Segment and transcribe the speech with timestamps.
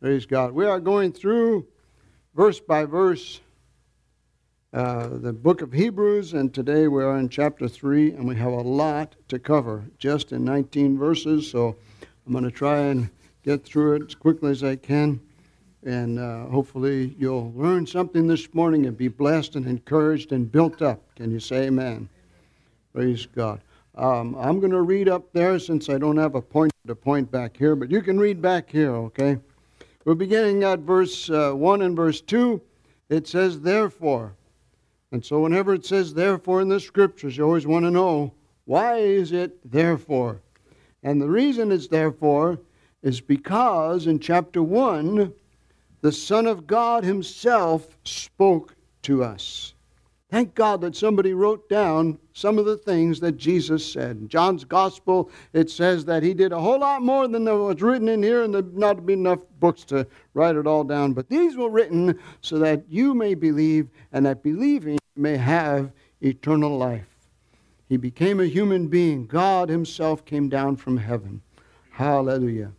[0.00, 0.52] Praise God.
[0.52, 1.66] We are going through
[2.34, 3.42] verse by verse
[4.72, 8.52] uh, the book of Hebrews, and today we are in chapter 3, and we have
[8.52, 11.50] a lot to cover just in 19 verses.
[11.50, 11.76] So
[12.26, 13.10] I'm going to try and
[13.44, 15.20] get through it as quickly as I can.
[15.84, 20.80] And uh, hopefully you'll learn something this morning and be blessed and encouraged and built
[20.80, 21.02] up.
[21.16, 22.08] Can you say amen?
[22.94, 23.60] Praise God.
[23.96, 27.30] Um, I'm going to read up there since I don't have a point to point
[27.30, 29.36] back here, but you can read back here, okay?
[30.04, 32.60] We're beginning at verse uh, 1 and verse 2.
[33.10, 34.34] It says, Therefore.
[35.12, 38.32] And so, whenever it says therefore in the scriptures, you always want to know
[38.64, 40.40] why is it therefore?
[41.02, 42.60] And the reason it's therefore
[43.02, 45.32] is because in chapter 1,
[46.00, 49.74] the Son of God Himself spoke to us.
[50.30, 54.16] Thank God that somebody wrote down some of the things that Jesus said.
[54.16, 58.08] In John's Gospel, it says that he did a whole lot more than was written
[58.08, 61.14] in here, and there'd not be enough books to write it all down.
[61.14, 66.78] But these were written so that you may believe, and that believing may have eternal
[66.78, 67.08] life.
[67.88, 69.26] He became a human being.
[69.26, 71.42] God Himself came down from heaven.
[71.90, 72.70] Hallelujah.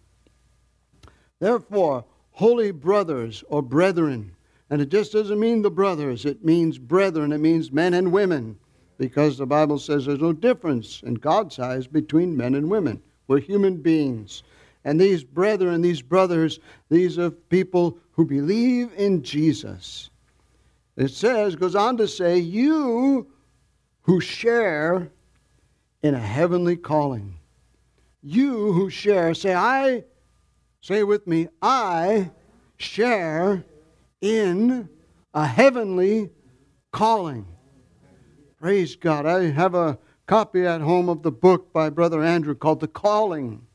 [1.40, 4.38] Therefore, holy brothers or brethren,
[4.72, 8.58] and it just doesn't mean the brothers, it means brethren, it means men and women,
[8.98, 13.02] because the Bible says there's no difference in God's eyes between men and women.
[13.28, 14.44] We're human beings.
[14.86, 20.10] And these brethren, these brothers, these are people who believe in Jesus.
[20.96, 23.28] It says, goes on to say, you
[24.04, 25.12] who share
[26.02, 27.38] in a heavenly calling.
[28.24, 30.06] You who share, say, I,
[30.80, 32.32] say with me, I
[32.78, 33.66] share
[34.22, 34.88] in
[35.34, 36.30] a heavenly
[36.92, 37.46] calling.
[38.60, 39.26] Praise God.
[39.26, 43.66] I have a copy at home of the book by Brother Andrew called The Calling.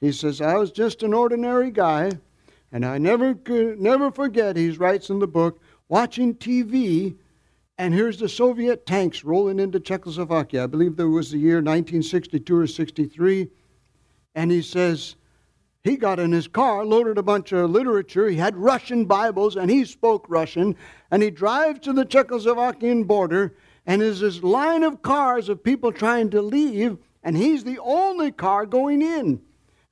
[0.00, 2.12] He says, I was just an ordinary guy,
[2.72, 7.16] and I never could, never forget, he writes in the book, watching TV,
[7.78, 10.64] and here's the Soviet tanks rolling into Czechoslovakia.
[10.64, 13.48] I believe there was the year 1962 or 63.
[14.34, 15.16] And he says,
[15.84, 18.28] he got in his car, loaded a bunch of literature.
[18.28, 20.76] He had Russian Bibles, and he spoke Russian.
[21.10, 23.54] And he drives to the Czechoslovakian border,
[23.86, 28.32] and there's this line of cars of people trying to leave, and he's the only
[28.32, 29.40] car going in.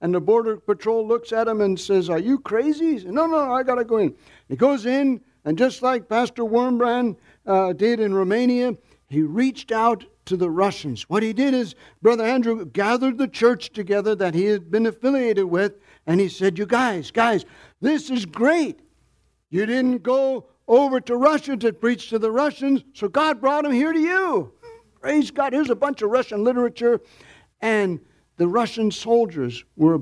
[0.01, 2.99] And the border patrol looks at him and says, Are you crazy?
[2.99, 4.15] Says, No, no, I got to go in.
[4.49, 7.17] He goes in, and just like Pastor Wurmbrand
[7.47, 8.77] uh, did in Romania,
[9.09, 11.09] he reached out to the Russians.
[11.09, 15.47] What he did is, Brother Andrew gathered the church together that he had been affiliated
[15.47, 15.75] with,
[16.07, 17.45] and he said, You guys, guys,
[17.81, 18.81] this is great.
[19.51, 23.73] You didn't go over to Russia to preach to the Russians, so God brought him
[23.73, 24.53] here to you.
[25.01, 25.53] Praise God.
[25.53, 27.01] Here's a bunch of Russian literature.
[27.61, 28.01] And
[28.37, 30.01] the Russian soldiers were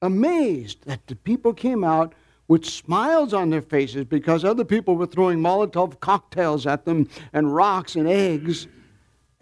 [0.00, 2.14] amazed that the people came out
[2.46, 7.54] with smiles on their faces because other people were throwing Molotov cocktails at them and
[7.54, 8.68] rocks and eggs.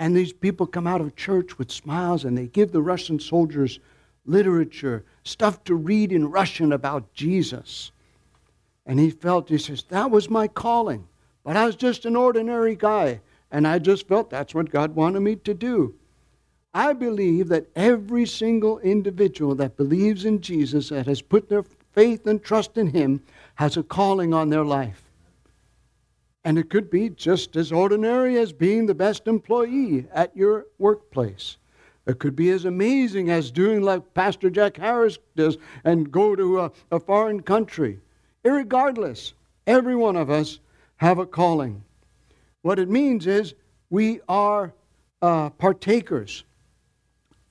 [0.03, 3.79] And these people come out of church with smiles and they give the Russian soldiers
[4.27, 7.93] literature, stuff to read in Russian about Jesus.
[8.85, 11.07] And he felt, he says, that was my calling.
[11.45, 13.21] But I was just an ordinary guy.
[13.53, 15.95] And I just felt that's what God wanted me to do.
[16.75, 22.27] I believe that every single individual that believes in Jesus, that has put their faith
[22.27, 23.23] and trust in Him,
[23.55, 25.12] has a calling on their life.
[26.45, 31.57] And it could be just as ordinary as being the best employee at your workplace.
[32.07, 36.61] It could be as amazing as doing like Pastor Jack Harris does and go to
[36.61, 38.01] a, a foreign country.
[38.45, 39.35] Irregardless,
[39.67, 40.59] every one of us
[40.97, 41.85] have a calling.
[42.63, 43.55] What it means is
[43.91, 44.73] we are
[45.21, 46.43] uh, partakers.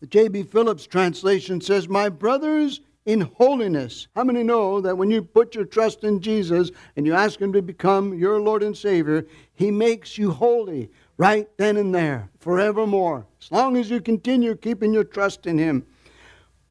[0.01, 0.43] The J.B.
[0.43, 4.07] Phillips translation says, My brothers in holiness.
[4.15, 7.51] How many know that when you put your trust in Jesus and you ask Him
[7.53, 13.25] to become your Lord and Savior, He makes you holy right then and there, forevermore,
[13.41, 15.85] as long as you continue keeping your trust in Him.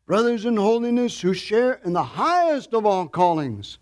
[0.07, 3.79] Brothers in holiness who share in the highest of all callings.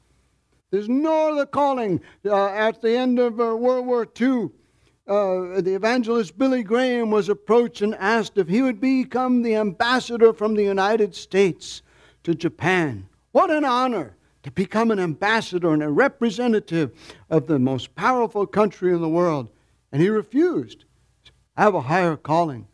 [0.71, 2.01] There's no other calling.
[2.25, 4.51] Uh, at the end of uh, World War II,
[5.07, 10.35] uh, the evangelist Billy Graham was approached and asked if he would become the ambassador
[10.35, 11.81] from the United States
[12.29, 13.09] to Japan.
[13.33, 16.93] What an honor to become an ambassador and a representative
[17.31, 19.49] of the most powerful country in the world.
[19.93, 20.85] And he refused.
[21.57, 22.69] I have a higher calling.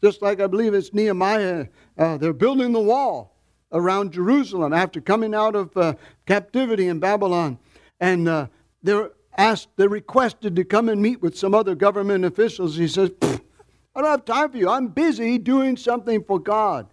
[0.00, 1.66] Just like I believe it's Nehemiah,
[1.98, 3.34] uh, they're building the wall
[3.72, 5.94] around Jerusalem after coming out of uh,
[6.26, 7.58] captivity in Babylon.
[7.98, 8.46] And uh,
[8.84, 12.76] they're asked, they're requested to come and meet with some other government officials.
[12.76, 14.68] He says, I don't have time for you.
[14.68, 16.86] I'm busy doing something for God.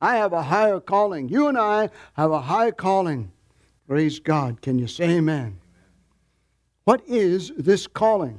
[0.00, 1.28] I have a higher calling.
[1.28, 3.32] You and I have a high calling.
[3.88, 4.60] Praise God.
[4.60, 5.58] Can you say amen?
[6.84, 8.38] What is this calling?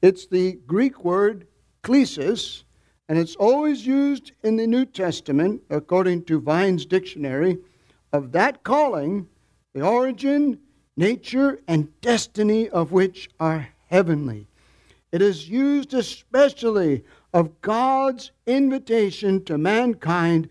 [0.00, 1.46] It's the Greek word
[1.82, 2.62] klesis,
[3.08, 7.58] and it's always used in the New Testament, according to Vine's dictionary,
[8.12, 9.28] of that calling,
[9.74, 10.58] the origin,
[10.96, 14.46] nature, and destiny of which are heavenly.
[15.12, 20.48] It is used especially of God's invitation to mankind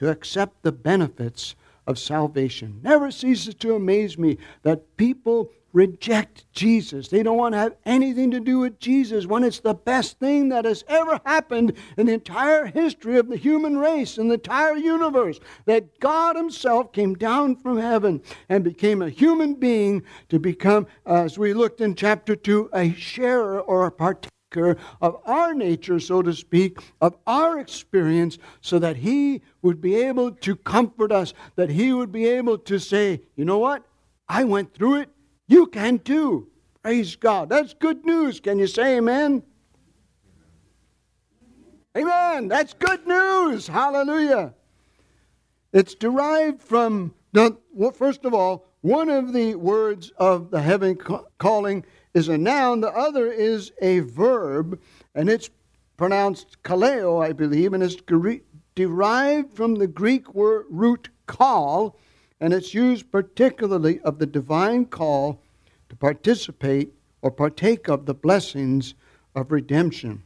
[0.00, 1.54] to accept the benefits
[1.86, 2.80] of salvation.
[2.82, 7.08] Never ceases to amaze me that people reject Jesus.
[7.08, 10.48] They don't want to have anything to do with Jesus when it's the best thing
[10.48, 14.74] that has ever happened in the entire history of the human race and the entire
[14.74, 15.38] universe.
[15.66, 21.38] That God Himself came down from heaven and became a human being to become, as
[21.38, 26.32] we looked in chapter 2, a sharer or a partaker of our nature, so to
[26.32, 31.92] speak, of our experience, so that He would be able to comfort us, that He
[31.92, 33.84] would be able to say, you know what?
[34.28, 35.08] I went through it.
[35.48, 36.48] You can too.
[36.82, 37.48] Praise God.
[37.48, 38.40] That's good news.
[38.40, 39.42] Can you say amen?
[41.96, 42.48] Amen.
[42.48, 43.66] That's good news.
[43.66, 44.54] Hallelujah.
[45.72, 50.96] It's derived from, well, first of all, one of the words of the heaven
[51.38, 54.80] calling is a noun, the other is a verb,
[55.14, 55.50] and it's
[55.96, 57.96] pronounced kaleo, I believe, and it's
[58.74, 61.96] derived from the Greek word root call,
[62.40, 65.40] and it's used particularly of the divine call
[65.88, 66.92] to participate
[67.22, 68.94] or partake of the blessings
[69.34, 70.22] of redemption.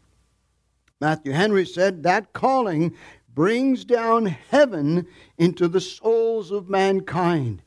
[1.00, 2.94] Matthew Henry said that calling
[3.34, 5.08] brings down heaven
[5.38, 7.62] into the souls of mankind.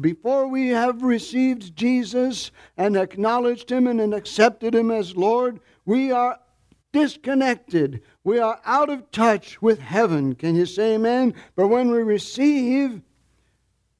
[0.00, 6.38] Before we have received Jesus and acknowledged Him and accepted Him as Lord, we are
[6.92, 8.02] disconnected.
[8.24, 10.34] We are out of touch with heaven.
[10.34, 11.34] Can you say amen?
[11.54, 13.02] But when we receive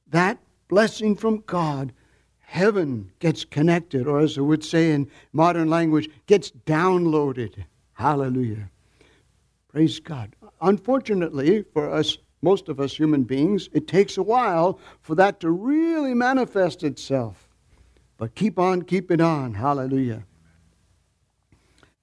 [0.07, 1.93] that blessing from God,
[2.39, 7.65] heaven gets connected, or as I would say in modern language, gets downloaded.
[7.93, 8.69] Hallelujah.
[9.69, 10.35] Praise God.
[10.61, 15.51] Unfortunately for us, most of us human beings, it takes a while for that to
[15.51, 17.47] really manifest itself.
[18.17, 19.53] But keep on keeping on.
[19.53, 20.23] Hallelujah.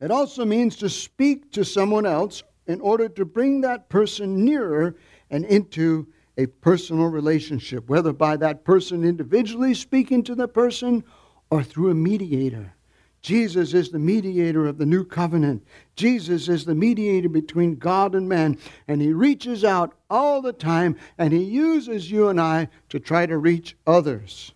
[0.00, 4.94] It also means to speak to someone else in order to bring that person nearer
[5.31, 6.06] and into
[6.37, 11.02] a personal relationship, whether by that person individually speaking to the person
[11.50, 12.75] or through a mediator.
[13.22, 15.66] Jesus is the mediator of the new covenant.
[15.96, 18.58] Jesus is the mediator between God and man.
[18.86, 23.26] And he reaches out all the time and he uses you and I to try
[23.26, 24.52] to reach others.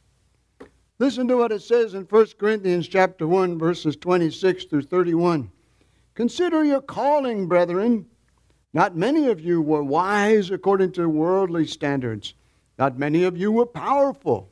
[0.98, 5.50] Listen to what it says in 1 Corinthians chapter 1 verses 26 through 31.
[6.14, 8.06] Consider your calling, brethren.
[8.72, 12.34] Not many of you were wise according to worldly standards.
[12.78, 14.50] Not many of you were powerful.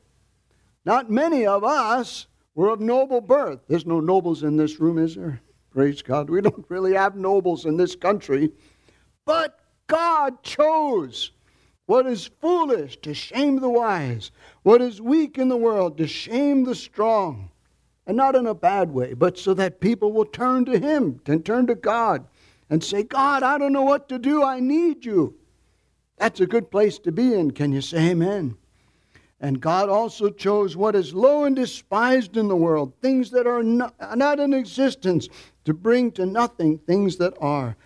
[0.85, 2.27] Not many of us
[2.61, 3.61] were of noble birth.
[3.69, 5.41] There's no nobles in this room, is there?
[5.73, 6.29] Praise God.
[6.29, 8.53] We don't really have nobles in this country.
[9.25, 11.31] But God chose
[11.87, 14.31] what is foolish to shame the wise,
[14.63, 17.51] what is weak in the world to shame the strong.
[18.07, 21.45] And not in a bad way, but so that people will turn to Him and
[21.45, 22.27] turn to God
[22.69, 24.43] and say, God, I don't know what to do.
[24.43, 25.35] I need you.
[26.19, 27.53] That's a good place to be in.
[27.53, 28.57] Can you say amen?
[29.41, 33.63] And God also chose what is low and despised in the world, things that are
[33.63, 35.29] not, in existence,
[35.65, 37.77] to bring to nothing things that are,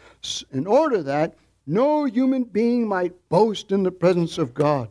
[0.53, 1.37] in order that
[1.67, 4.89] no human being might boast in the presence of God.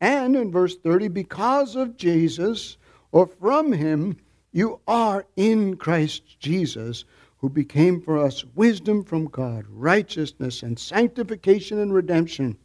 [0.00, 2.76] And in verse 30, because of Jesus,
[3.12, 4.16] or from him,
[4.50, 7.04] you are in Christ Jesus
[7.38, 12.56] who became for us wisdom from God, righteousness and sanctification and redemption.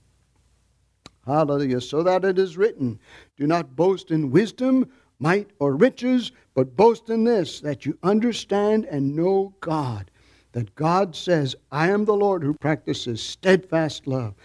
[1.28, 1.82] Hallelujah.
[1.82, 3.00] So that it is written,
[3.36, 8.86] Do not boast in wisdom, might, or riches, but boast in this, that you understand
[8.86, 10.10] and know God.
[10.54, 14.36] That God says, I am the Lord who practices steadfast love,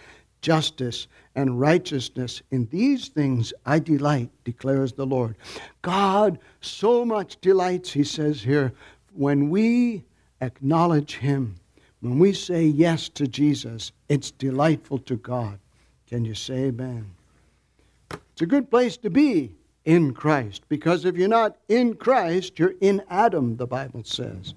[0.41, 2.41] justice, and righteousness.
[2.51, 5.37] In these things I delight, declares the Lord.
[5.81, 8.73] God so much delights, he says here,
[9.13, 10.03] when we
[10.41, 11.55] acknowledge Him,
[12.01, 15.59] when we say yes to Jesus, it's delightful to God.
[16.13, 17.09] Can you say amen?
[18.11, 22.75] It's a good place to be in Christ because if you're not in Christ, you're
[22.81, 24.53] in Adam, the Bible says.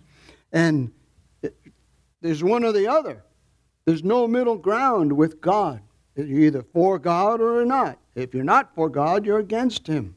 [0.52, 0.92] And
[1.40, 1.56] it,
[2.20, 3.22] there's one or the other.
[3.86, 5.80] There's no middle ground with God.
[6.14, 7.98] You're either for God or not.
[8.14, 10.14] If you're not for God, you're against Him.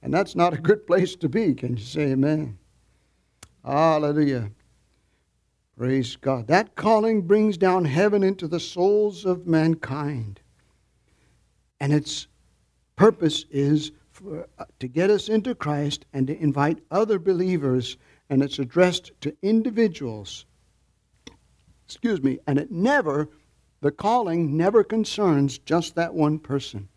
[0.00, 1.54] And that's not a good place to be.
[1.54, 2.56] Can you say amen?
[3.64, 4.52] Hallelujah.
[5.76, 6.46] Praise God.
[6.46, 10.38] That calling brings down heaven into the souls of mankind.
[11.80, 12.26] And its
[12.96, 17.96] purpose is for, uh, to get us into Christ and to invite other believers,
[18.28, 20.44] and it's addressed to individuals.
[21.86, 23.30] Excuse me, and it never,
[23.80, 26.88] the calling never concerns just that one person.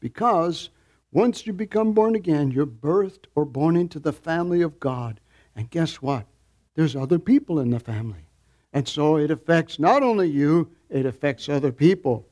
[0.00, 0.70] Because
[1.12, 5.20] once you become born again, you're birthed or born into the family of God.
[5.56, 6.26] And guess what?
[6.74, 8.26] There's other people in the family.
[8.72, 12.28] And so it affects not only you, it affects other people.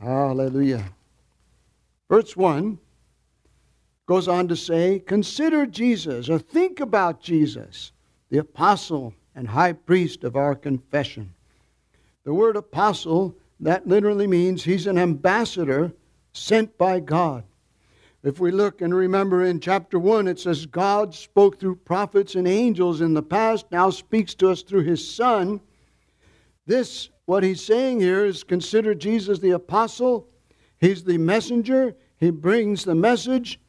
[0.00, 0.84] Hallelujah.
[2.08, 2.78] Verse 1
[4.06, 7.92] goes on to say, Consider Jesus, or think about Jesus,
[8.30, 11.34] the apostle and high priest of our confession.
[12.24, 15.92] The word apostle, that literally means he's an ambassador
[16.32, 17.44] sent by God.
[18.22, 22.48] If we look and remember in chapter 1, it says, God spoke through prophets and
[22.48, 25.60] angels in the past, now speaks to us through his Son.
[26.66, 30.28] This, what he's saying here, is consider Jesus the apostle.
[30.80, 31.94] He's the messenger.
[32.18, 33.60] He brings the message.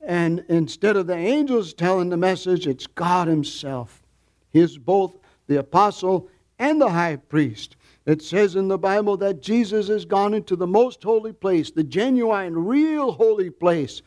[0.00, 4.02] And instead of the angels telling the message, it's God Himself.
[4.50, 7.76] He is both the apostle and the high priest.
[8.06, 11.84] It says in the Bible that Jesus has gone into the most holy place, the
[11.84, 14.02] genuine, real holy place.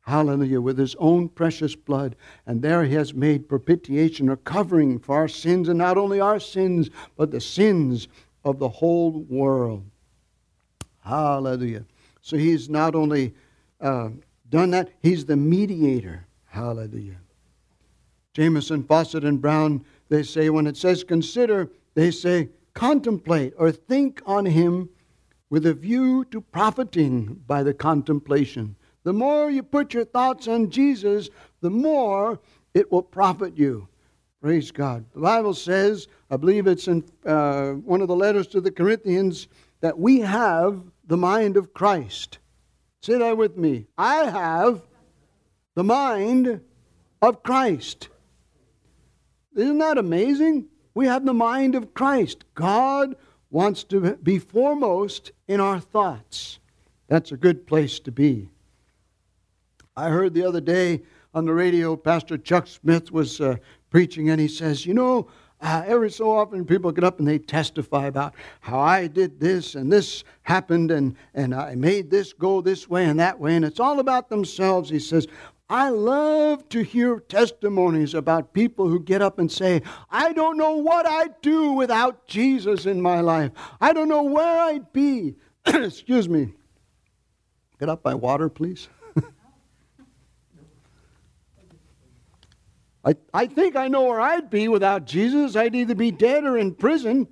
[0.00, 2.16] Hallelujah, with his own precious blood.
[2.46, 6.40] And there he has made propitiation or covering for our sins, and not only our
[6.40, 8.08] sins, but the sins
[8.44, 9.84] of the whole world.
[11.00, 11.84] Hallelujah.
[12.20, 13.34] So he's not only
[13.80, 14.10] uh,
[14.48, 16.26] done that, he's the mediator.
[16.46, 17.16] Hallelujah.
[18.32, 24.22] Jamieson, Fausset, and Brown, they say when it says consider, they say contemplate or think
[24.26, 24.88] on him
[25.50, 28.74] with a view to profiting by the contemplation.
[29.04, 31.28] The more you put your thoughts on Jesus,
[31.60, 32.40] the more
[32.72, 33.86] it will profit you.
[34.40, 35.04] Praise God.
[35.14, 39.46] The Bible says, I believe it's in uh, one of the letters to the Corinthians,
[39.82, 42.38] that we have the mind of Christ.
[43.02, 43.86] Say that with me.
[43.96, 44.82] I have
[45.76, 46.60] the mind
[47.22, 48.08] of Christ.
[49.54, 50.66] Isn't that amazing?
[50.94, 52.44] We have the mind of Christ.
[52.54, 53.14] God
[53.50, 56.58] wants to be foremost in our thoughts.
[57.06, 58.48] That's a good place to be.
[59.96, 63.54] I heard the other day on the radio, Pastor Chuck Smith was uh,
[63.90, 65.28] preaching, and he says, You know,
[65.64, 69.74] uh, every so often people get up and they testify about how I did this
[69.74, 73.64] and this happened and, and I made this go this way and that way, and
[73.64, 74.90] it's all about themselves.
[74.90, 75.26] He says,
[75.70, 79.80] I love to hear testimonies about people who get up and say,
[80.10, 83.50] I don't know what I'd do without Jesus in my life.
[83.80, 85.36] I don't know where I'd be.
[85.66, 86.52] Excuse me.
[87.80, 88.88] Get up my water, please.
[93.04, 95.56] I, I think I know where I'd be without Jesus.
[95.56, 97.28] I'd either be dead or in prison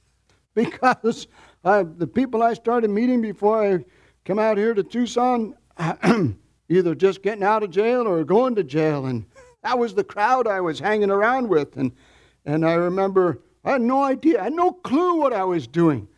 [0.54, 1.28] because
[1.64, 3.84] uh, the people I started meeting before I
[4.24, 5.54] come out here to Tucson,
[6.68, 9.06] either just getting out of jail or going to jail.
[9.06, 9.24] And
[9.62, 11.76] that was the crowd I was hanging around with.
[11.76, 11.92] And,
[12.44, 16.08] and I remember I had no idea, I had no clue what I was doing.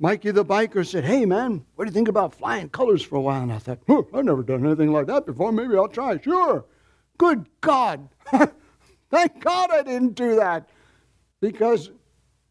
[0.00, 3.20] Mikey the biker said, Hey man, what do you think about flying colors for a
[3.20, 3.42] while?
[3.42, 5.52] And I thought, huh, I've never done anything like that before.
[5.52, 6.18] Maybe I'll try.
[6.20, 6.64] Sure.
[7.18, 8.08] Good God.
[9.10, 10.68] Thank God I didn't do that.
[11.40, 11.90] Because,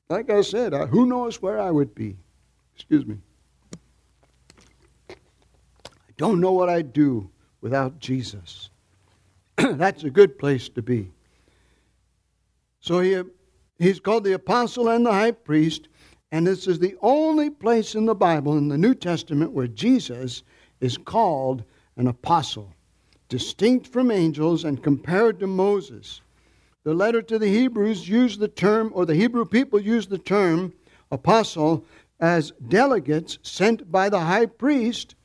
[0.10, 2.18] like I said, uh, who knows where I would be?
[2.76, 3.18] Excuse me.
[5.10, 5.16] I
[6.18, 7.30] don't know what I'd do
[7.62, 8.70] without Jesus.
[9.58, 11.12] That's a good place to be.
[12.80, 13.22] So he,
[13.80, 15.90] he's called the apostle and the high priest,
[16.32, 20.44] and this is the only place in the Bible, in the New Testament, where Jesus
[20.80, 21.64] is called
[21.98, 22.74] an apostle,
[23.30, 26.22] distinct from angels and compared to Moses.
[26.84, 30.74] The letter to the Hebrews used the term, or the Hebrew people used the term
[31.12, 31.86] apostle
[32.20, 35.16] as delegates sent by the high priest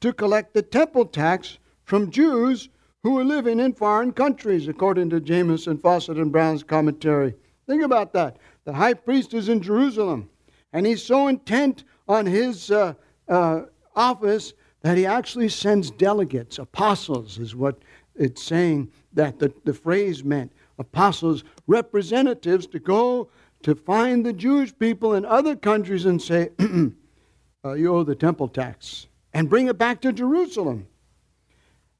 [0.00, 2.68] to collect the temple tax from Jews
[3.02, 7.34] who were living in foreign countries, according to Jamieson, Fausset, and Brown's commentary.
[7.66, 8.36] Think about that.
[8.64, 10.28] The high priest is in Jerusalem,
[10.72, 12.94] and he's so intent on his uh,
[13.28, 13.62] uh,
[13.94, 14.52] office
[14.86, 16.60] that he actually sends delegates.
[16.60, 17.82] Apostles is what
[18.14, 20.52] it's saying that the, the phrase meant.
[20.78, 23.28] Apostles, representatives to go
[23.64, 26.50] to find the Jewish people in other countries and say,
[27.64, 30.86] uh, You owe the temple tax, and bring it back to Jerusalem.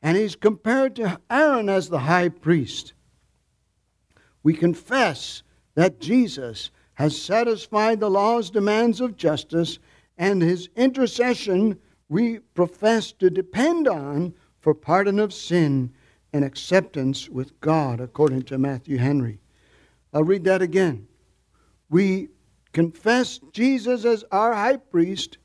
[0.00, 2.92] And he's compared to Aaron as the high priest.
[4.44, 5.42] We confess
[5.74, 9.80] that Jesus has satisfied the law's demands of justice,
[10.16, 15.92] and his intercession we profess to depend on for pardon of sin
[16.32, 19.40] and acceptance with God, according to Matthew Henry.
[20.12, 21.08] I'll read that again.
[21.88, 22.28] We
[22.72, 25.38] confess Jesus as our high priest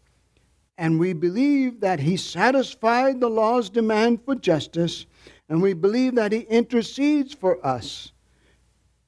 [0.82, 5.06] and we believe that he satisfied the law's demand for justice,
[5.48, 8.14] and we believe that he intercedes for us,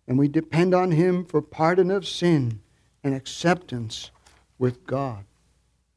[0.08, 2.62] and we depend on him for pardon of sin
[3.04, 4.12] and acceptance
[4.60, 5.26] with God.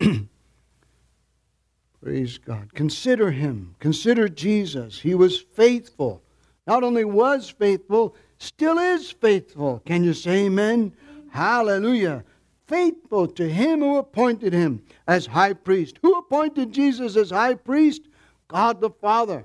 [2.03, 2.73] Praise God.
[2.75, 3.75] Consider him.
[3.81, 5.01] Consider Jesus.
[5.01, 6.23] He was faithful.
[6.67, 9.83] Not only was faithful, still is faithful.
[9.87, 10.93] Can you say amen?
[11.09, 11.31] amen?
[11.31, 12.25] Hallelujah.
[12.67, 15.99] Faithful to him who appointed him as high priest.
[16.03, 18.03] Who appointed Jesus as high priest?
[18.49, 19.45] God the Father.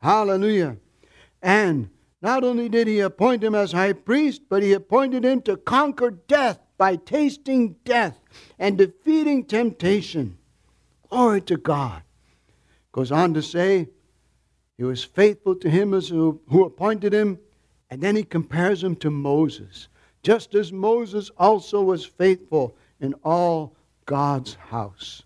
[0.00, 0.76] Hallelujah.
[1.42, 5.56] And not only did he appoint him as high priest, but he appointed him to
[5.56, 8.18] conquer death by tasting death
[8.58, 10.38] and defeating temptation.
[11.12, 12.02] Glory to God.
[12.90, 13.90] Goes on to say,
[14.78, 17.38] he was faithful to him as who, who appointed him,
[17.90, 19.88] and then he compares him to Moses,
[20.22, 23.76] just as Moses also was faithful in all
[24.06, 25.22] God's house.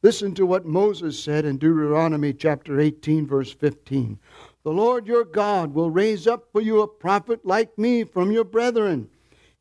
[0.00, 4.18] Listen to what Moses said in Deuteronomy chapter 18, verse 15.
[4.64, 8.44] The Lord your God will raise up for you a prophet like me from your
[8.44, 9.10] brethren.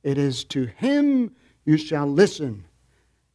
[0.01, 2.63] It is to him you shall listen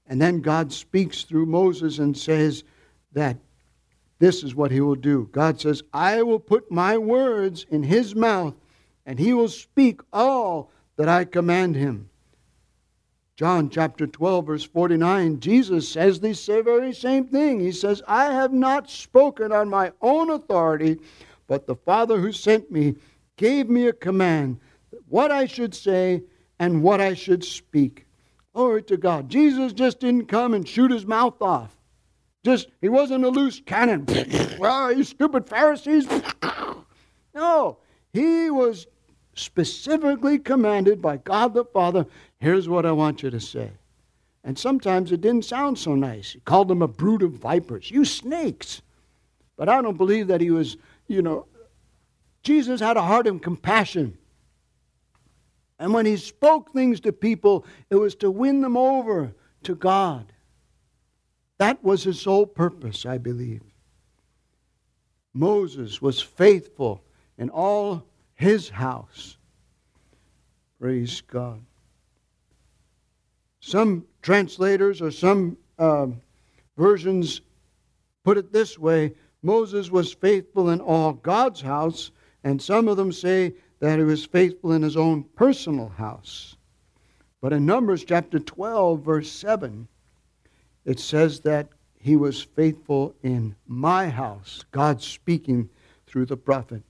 [0.08, 2.64] and then God speaks through Moses and says
[3.12, 3.36] that
[4.18, 5.28] this is what he will do.
[5.32, 8.54] God says, I will put my words in his mouth,
[9.04, 12.08] and he will speak all that I command him.
[13.36, 16.32] John chapter 12, verse 49, Jesus says the
[16.64, 17.60] very same thing.
[17.60, 20.98] He says, I have not spoken on my own authority,
[21.46, 22.94] but the Father who sent me
[23.36, 24.58] gave me a command
[25.08, 26.22] what I should say
[26.58, 28.05] and what I should speak.
[28.56, 29.28] Glory to God.
[29.28, 31.76] Jesus just didn't come and shoot his mouth off.
[32.42, 34.06] Just, he wasn't a loose cannon.
[34.58, 36.08] well, you stupid Pharisees.
[37.34, 37.76] no,
[38.14, 38.86] he was
[39.34, 42.06] specifically commanded by God the Father
[42.40, 43.72] here's what I want you to say.
[44.42, 46.32] And sometimes it didn't sound so nice.
[46.32, 47.90] He called them a brood of vipers.
[47.90, 48.80] You snakes.
[49.58, 51.44] But I don't believe that he was, you know,
[52.42, 54.16] Jesus had a heart of compassion.
[55.78, 59.34] And when he spoke things to people, it was to win them over
[59.64, 60.32] to God.
[61.58, 63.62] That was his sole purpose, I believe.
[65.34, 67.02] Moses was faithful
[67.36, 69.36] in all his house.
[70.80, 71.60] Praise God.
[73.60, 76.06] Some translators or some uh,
[76.76, 77.40] versions
[78.24, 82.10] put it this way Moses was faithful in all God's house,
[82.42, 86.56] and some of them say that he was faithful in his own personal house.
[87.40, 89.86] But in Numbers chapter 12, verse 7,
[90.84, 95.68] it says that he was faithful in my house, God speaking
[96.06, 96.82] through the prophet.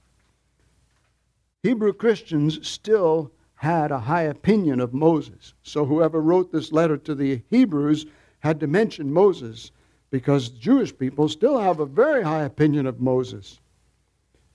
[1.62, 5.54] Hebrew Christians still had a high opinion of Moses.
[5.62, 8.06] So whoever wrote this letter to the Hebrews
[8.40, 9.72] had to mention Moses
[10.10, 13.58] because Jewish people still have a very high opinion of Moses.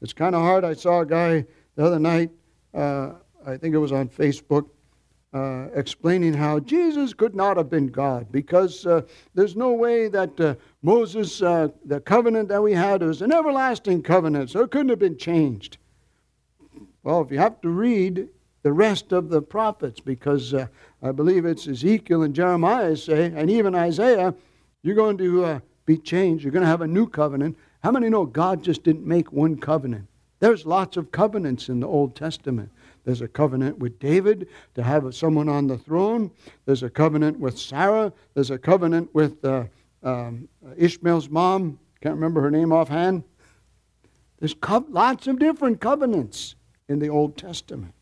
[0.02, 0.64] It's kind of hard.
[0.64, 1.46] I saw a guy
[1.82, 2.30] the other night,
[2.76, 3.14] uh,
[3.44, 4.70] I think it was on Facebook,
[5.34, 9.02] uh, explaining how Jesus could not have been God because uh,
[9.34, 14.04] there's no way that uh, Moses, uh, the covenant that we had, was an everlasting
[14.04, 15.80] covenant, so it couldn't have been changed.
[17.02, 18.28] Well, if you have to read
[18.62, 20.68] the rest of the prophets, because uh,
[21.02, 24.36] I believe it's Ezekiel and Jeremiah say, and even Isaiah,
[24.84, 26.44] you're going to be changed.
[26.44, 27.58] You're going to have a new covenant.
[27.84, 30.06] How many know God just didn't make one covenant?
[30.42, 32.72] There's lots of covenants in the Old Testament.
[33.06, 36.32] There's a covenant with David to have someone on the throne.
[36.66, 38.12] There's a covenant with Sarah.
[38.34, 39.66] There's a covenant with uh,
[40.02, 41.78] um, Ishmael's mom.
[42.02, 43.24] Can't remember her name offhand.
[44.40, 46.56] There's co- lots of different covenants
[46.90, 47.94] in the Old Testament.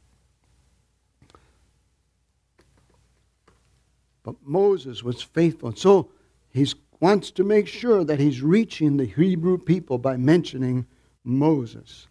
[4.24, 5.76] But Moses was faithful.
[5.76, 6.10] So
[6.54, 6.66] he
[7.02, 10.86] wants to make sure that he's reaching the Hebrew people by mentioning
[11.26, 12.08] Moses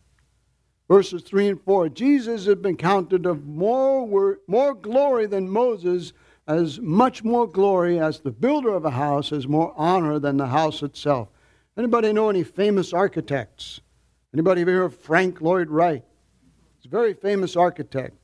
[0.89, 1.91] verses 3 and 4.
[1.91, 6.13] Jesus had been counted of more, more glory than Moses,
[6.47, 10.47] as much more glory as the builder of a house has more honor than the
[10.47, 11.29] house itself.
[11.77, 13.81] Anybody know any famous architects?
[14.33, 16.03] Anybody ever hear of Frank Lloyd Wright?
[16.77, 18.17] He's a very famous architect.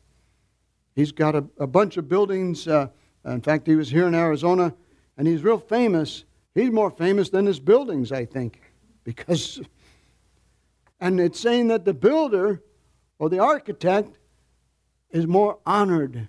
[0.97, 2.67] He's got a, a bunch of buildings.
[2.67, 2.89] Uh,
[3.25, 4.75] in fact, he was here in Arizona,
[5.19, 6.25] and he's real famous.
[6.55, 8.61] He's more famous than his buildings, I think,
[9.03, 9.61] because
[11.01, 12.63] and it's saying that the builder
[13.19, 14.19] or the architect
[15.11, 16.29] is more honored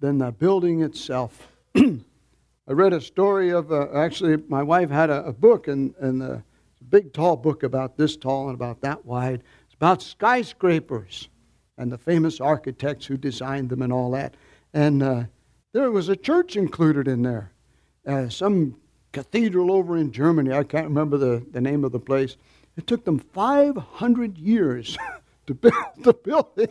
[0.00, 1.48] than the building itself.
[1.76, 6.22] I read a story of, uh, actually, my wife had a, a book, and, and
[6.22, 6.42] a
[6.90, 9.42] big, tall book about this tall and about that wide.
[9.66, 11.28] It's about skyscrapers
[11.78, 14.34] and the famous architects who designed them and all that.
[14.74, 15.24] And uh,
[15.72, 17.52] there was a church included in there.
[18.06, 18.76] Uh, some
[19.12, 20.52] cathedral over in Germany.
[20.52, 22.36] I can't remember the, the name of the place.
[22.76, 24.96] It took them 500 years
[25.46, 26.68] to build the building.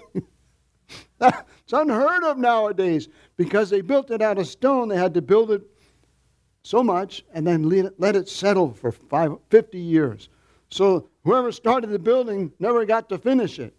[1.18, 4.88] That's unheard of nowadays because they built it out of stone.
[4.88, 5.64] They had to build it
[6.64, 10.30] so much and then let it settle for five, 50 years.
[10.70, 13.74] So whoever started the building never got to finish it.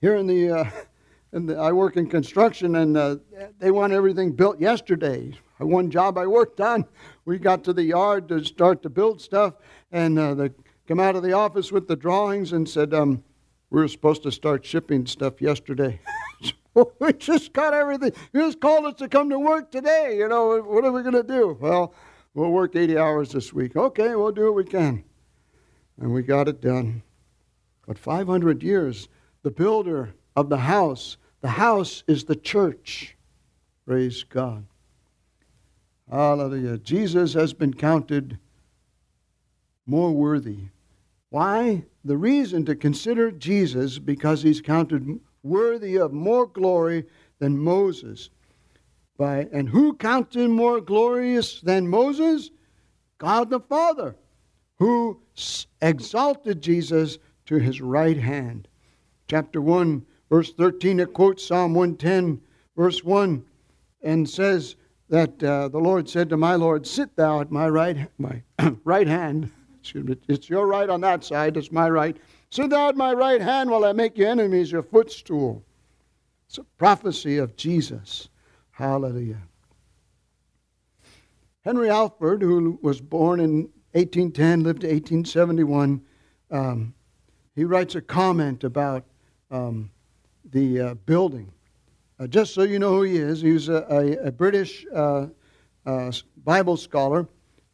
[0.00, 0.70] Here in the, uh,
[1.32, 3.16] in the I work in construction and uh,
[3.58, 5.32] they want everything built yesterday.
[5.58, 6.86] One job I worked on,
[7.26, 9.54] we got to the yard to start to build stuff,
[9.92, 10.50] and uh, they
[10.86, 13.22] come out of the office with the drawings and said, um,
[13.70, 16.00] "We were supposed to start shipping stuff yesterday."
[16.98, 18.12] we just got everything.
[18.32, 20.16] You just called us to come to work today.
[20.18, 21.56] You know, what are we going to do?
[21.60, 21.94] Well,
[22.34, 23.76] we'll work 80 hours this week.
[23.76, 25.04] Okay, we'll do what we can.
[26.00, 27.02] And we got it done.
[27.86, 29.08] But 500 years,
[29.42, 33.16] the builder of the house, the house is the church.
[33.86, 34.66] Praise God.
[36.10, 36.78] Hallelujah.
[36.78, 38.38] Jesus has been counted
[39.90, 40.68] more worthy.
[41.30, 41.84] Why?
[42.04, 47.06] The reason to consider Jesus because he's counted worthy of more glory
[47.40, 48.30] than Moses.
[49.18, 52.50] By, and who counts him more glorious than Moses?
[53.18, 54.16] God the Father,
[54.78, 55.20] who
[55.82, 58.68] exalted Jesus to his right hand.
[59.28, 62.40] Chapter 1, verse 13, it quotes Psalm 110,
[62.76, 63.44] verse 1,
[64.02, 64.76] and says
[65.08, 68.42] that uh, the Lord said to my Lord, Sit thou at my right, my
[68.84, 69.50] right hand.
[70.28, 72.16] It's your right on that side, it's my right.
[72.50, 75.64] Sit thou at my right hand while I make your enemies your footstool.
[76.48, 78.28] It's a prophecy of Jesus.
[78.72, 79.42] Hallelujah.
[81.62, 86.00] Henry Alford, who was born in 1810, lived to 1871,
[86.50, 86.94] um,
[87.54, 89.04] he writes a comment about
[89.50, 89.90] um,
[90.50, 91.52] the uh, building.
[92.18, 95.26] Uh, just so you know who he is, he's a, a, a British uh,
[95.86, 96.12] uh
[96.44, 97.28] Bible scholar.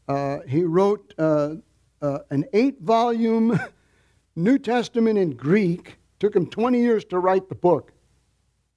[0.09, 1.15] Uh, he wrote
[2.07, 3.59] uh, an eight volume
[4.37, 5.97] New Testament in Greek.
[6.19, 7.93] Took him 20 years to write the book.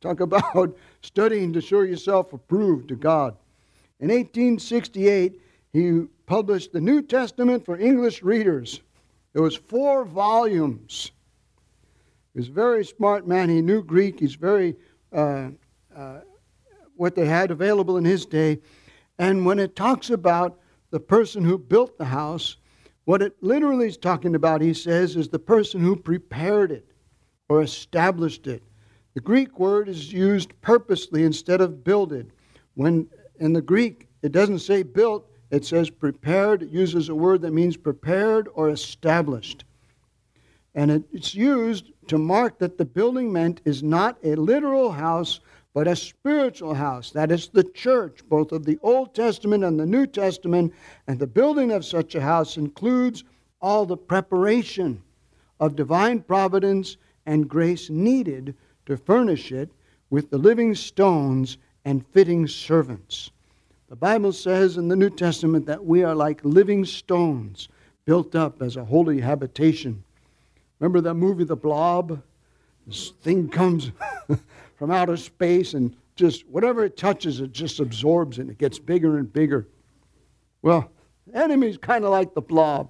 [0.01, 3.37] Talk about studying to show yourself approved to God.
[3.99, 5.41] In 1868,
[5.73, 8.81] he published the New Testament for English readers.
[9.33, 11.11] It was four volumes.
[12.33, 13.49] He was a very smart man.
[13.49, 14.19] He knew Greek.
[14.19, 14.75] He's very
[15.11, 15.49] uh,
[15.95, 16.21] uh,
[16.95, 18.59] what they had available in his day.
[19.19, 20.59] And when it talks about
[20.91, 22.57] the person who built the house,
[23.09, 26.91] what it literally is talking about, he says, is the person who prepared it
[27.49, 28.61] or established it.
[29.15, 32.31] The Greek word is used purposely instead of builded.
[32.75, 36.61] When in the Greek it doesn't say built, it says prepared.
[36.61, 39.65] It uses a word that means prepared or established.
[40.75, 45.39] And it's used to mark that the building meant is not a literal house,
[45.73, 47.11] but a spiritual house.
[47.11, 50.73] That is the church, both of the Old Testament and the New Testament.
[51.07, 53.23] And the building of such a house includes
[53.61, 55.01] all the preparation
[55.59, 58.55] of divine providence and grace needed
[58.85, 59.69] to furnish it
[60.09, 63.31] with the living stones and fitting servants.
[63.89, 67.69] The Bible says in the New Testament that we are like living stones
[68.05, 70.03] built up as a holy habitation.
[70.79, 72.21] Remember that movie, The Blob?
[72.87, 73.91] This thing comes
[74.79, 79.17] from outer space and just whatever it touches, it just absorbs and it gets bigger
[79.17, 79.67] and bigger.
[80.61, 80.89] Well,
[81.27, 82.89] the enemy's kind of like the blob.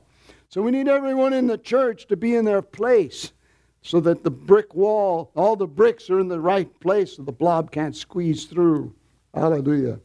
[0.50, 3.34] So we need everyone in the church to be in their place
[3.82, 7.32] so that the brick wall, all the bricks are in the right place so the
[7.32, 8.94] blob can't squeeze through.
[9.34, 10.00] Hallelujah.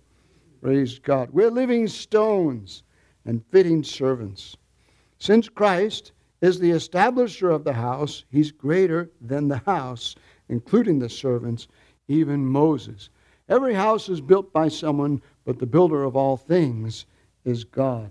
[0.62, 1.28] Praise God.
[1.32, 2.82] We're living stones
[3.26, 4.56] and fitting servants.
[5.18, 10.14] Since Christ is the establisher of the house, he's greater than the house
[10.48, 11.68] including the servants,
[12.08, 13.10] even Moses.
[13.48, 17.06] Every house is built by someone, but the builder of all things
[17.44, 18.10] is God.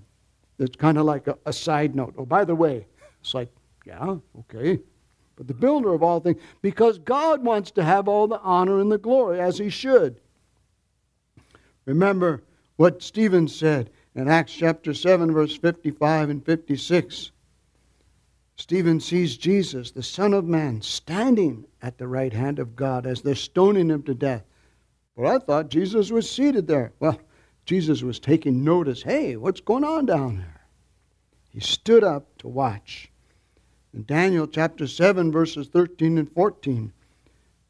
[0.59, 2.13] It's kind of like a, a, side note.
[2.17, 2.85] Oh, by the way,
[3.21, 3.49] it's like,
[3.85, 4.79] yeah, okay.
[5.35, 8.91] But the builder of all things, because God wants to have all the honor and
[8.91, 10.19] the glory, as he should.
[11.85, 12.43] Remember
[12.75, 17.31] what Stephen said in Acts chapter 7, verse 55 and 56.
[18.55, 23.21] Stephen sees Jesus, the Son of Man, standing at the right hand of God as
[23.21, 24.43] they're stoning him to death.
[25.15, 26.93] Well, I thought Jesus was seated there.
[26.99, 27.19] Well,
[27.65, 29.03] Jesus was taking notice.
[29.03, 30.61] Hey, what's going on down there?
[31.49, 33.11] He stood up to watch.
[33.93, 36.91] In Daniel chapter 7, verses 13 and 14,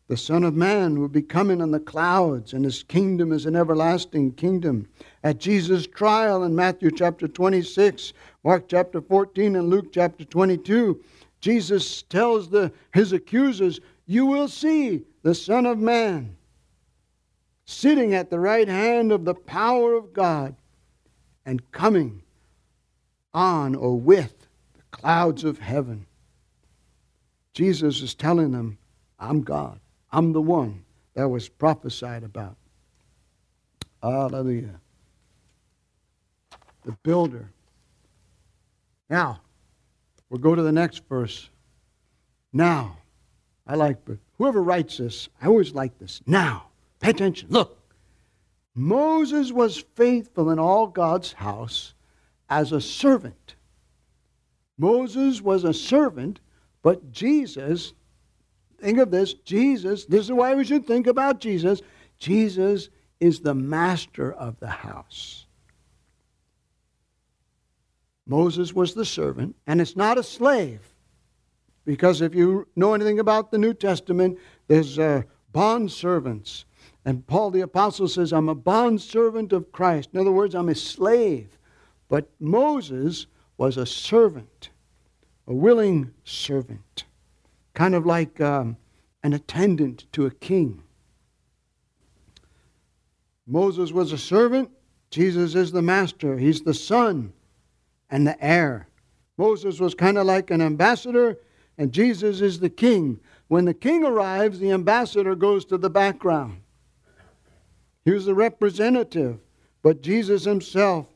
[0.07, 3.55] the Son of Man will be coming on the clouds, and his kingdom is an
[3.55, 4.87] everlasting kingdom.
[5.23, 8.13] At Jesus' trial in Matthew chapter 26,
[8.43, 11.01] Mark chapter 14, and Luke chapter 22,
[11.39, 16.35] Jesus tells the, his accusers, You will see the Son of Man
[17.65, 20.55] sitting at the right hand of the power of God.
[21.45, 22.21] and coming
[23.33, 26.05] on or with the clouds of heaven.
[27.53, 28.77] Jesus is telling them,
[29.19, 29.79] I'm God.
[30.13, 32.55] I'm the one that was prophesied about.
[34.01, 34.79] Hallelujah.
[36.85, 37.49] The builder.
[39.09, 39.41] Now,
[40.29, 41.49] we'll go to the next verse.
[42.53, 42.97] Now,
[43.65, 46.21] I like, but whoever writes this, I always like this.
[46.27, 46.67] Now,
[46.99, 47.47] pay attention.
[47.49, 47.79] Look,
[48.75, 51.95] Moses was faithful in all God's house
[52.49, 53.55] as a servant.
[54.77, 56.39] Moses was a servant,
[56.83, 57.93] but Jesus,
[58.83, 61.81] think of this Jesus, this is why we should think about Jesus.
[62.19, 65.45] Jesus is the master of the house.
[68.25, 70.93] Moses was the servant, and it's not a slave.
[71.85, 76.65] Because if you know anything about the New Testament, there's uh, bond servants.
[77.05, 80.09] And Paul the Apostle says, I'm a bond servant of Christ.
[80.13, 81.57] In other words, I'm a slave.
[82.07, 84.69] But Moses was a servant,
[85.47, 87.03] a willing servant,
[87.73, 88.77] kind of like um,
[89.23, 90.83] an attendant to a king.
[93.45, 94.69] Moses was a servant,
[95.09, 97.33] Jesus is the master, he's the son
[98.09, 98.87] and the heir.
[99.37, 101.37] Moses was kind of like an ambassador,
[101.77, 103.19] and Jesus is the king.
[103.47, 106.61] When the king arrives, the ambassador goes to the background.
[108.05, 109.39] He was the representative,
[109.81, 111.07] but Jesus himself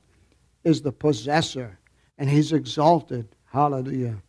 [0.63, 1.77] is the possessor,
[2.17, 3.27] and he's exalted.
[3.45, 4.21] Hallelujah.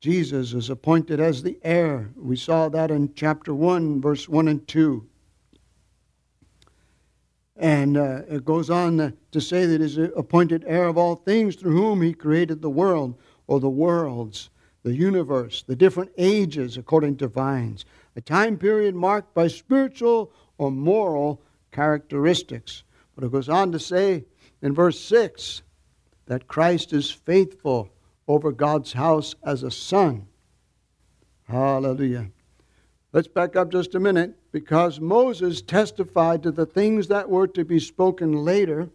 [0.00, 2.10] Jesus is appointed as the heir.
[2.16, 5.04] We saw that in chapter 1, verse 1 and 2.
[7.56, 11.72] And uh, it goes on to say that he's appointed heir of all things through
[11.72, 14.50] whom he created the world, or the worlds,
[14.84, 17.84] the universe, the different ages according to Vine's,
[18.14, 22.84] a time period marked by spiritual or moral characteristics.
[23.16, 24.26] But it goes on to say
[24.62, 25.62] in verse 6
[26.26, 27.90] that Christ is faithful
[28.28, 30.26] over God's house as a son.
[31.48, 32.30] Hallelujah.
[33.12, 37.64] Let's back up just a minute because Moses testified to the things that were to
[37.64, 38.90] be spoken later,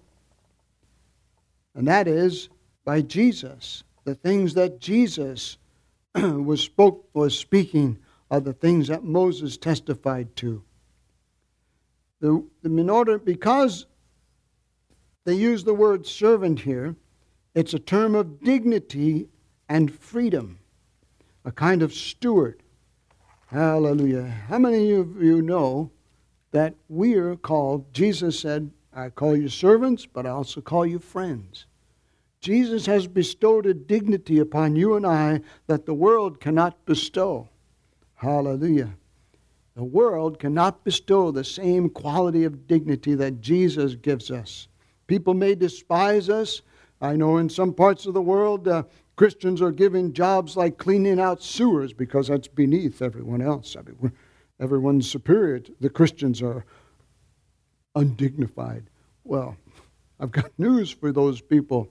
[1.73, 2.49] and that is
[2.85, 3.83] by Jesus.
[4.03, 5.57] The things that Jesus
[6.15, 7.97] was spoke was speaking
[8.29, 10.63] are the things that Moses testified to.
[12.19, 13.87] The, in order because
[15.25, 16.95] they use the word servant here,
[17.55, 19.27] it's a term of dignity
[19.69, 20.59] and freedom,
[21.45, 22.61] a kind of steward.
[23.47, 24.25] Hallelujah.
[24.49, 25.91] How many of you know
[26.51, 30.99] that we are called, Jesus said, I call you servants, but I also call you
[30.99, 31.65] friends.
[32.41, 37.47] Jesus has bestowed a dignity upon you and I that the world cannot bestow.
[38.15, 38.95] Hallelujah.
[39.75, 44.67] The world cannot bestow the same quality of dignity that Jesus gives us.
[45.07, 46.61] People may despise us.
[47.03, 48.83] I know in some parts of the world, uh,
[49.17, 53.75] Christians are given jobs like cleaning out sewers because that's beneath everyone else.
[53.77, 54.13] I mean,
[54.57, 55.61] everyone's superior.
[55.81, 56.63] The Christians are
[57.93, 58.89] undignified.
[59.25, 59.57] Well,
[60.17, 61.89] I've got news for those people.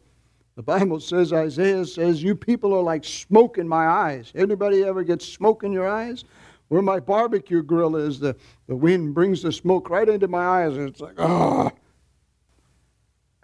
[0.56, 4.32] The Bible says, Isaiah says, You people are like smoke in my eyes.
[4.34, 6.24] Anybody ever get smoke in your eyes?
[6.68, 8.34] Where my barbecue grill is, the,
[8.66, 11.70] the wind brings the smoke right into my eyes, and it's like, ah.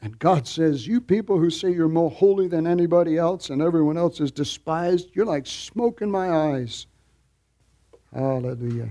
[0.00, 3.96] And God says, You people who say you're more holy than anybody else and everyone
[3.98, 6.87] else is despised, you're like smoke in my eyes.
[8.14, 8.90] Hallelujah.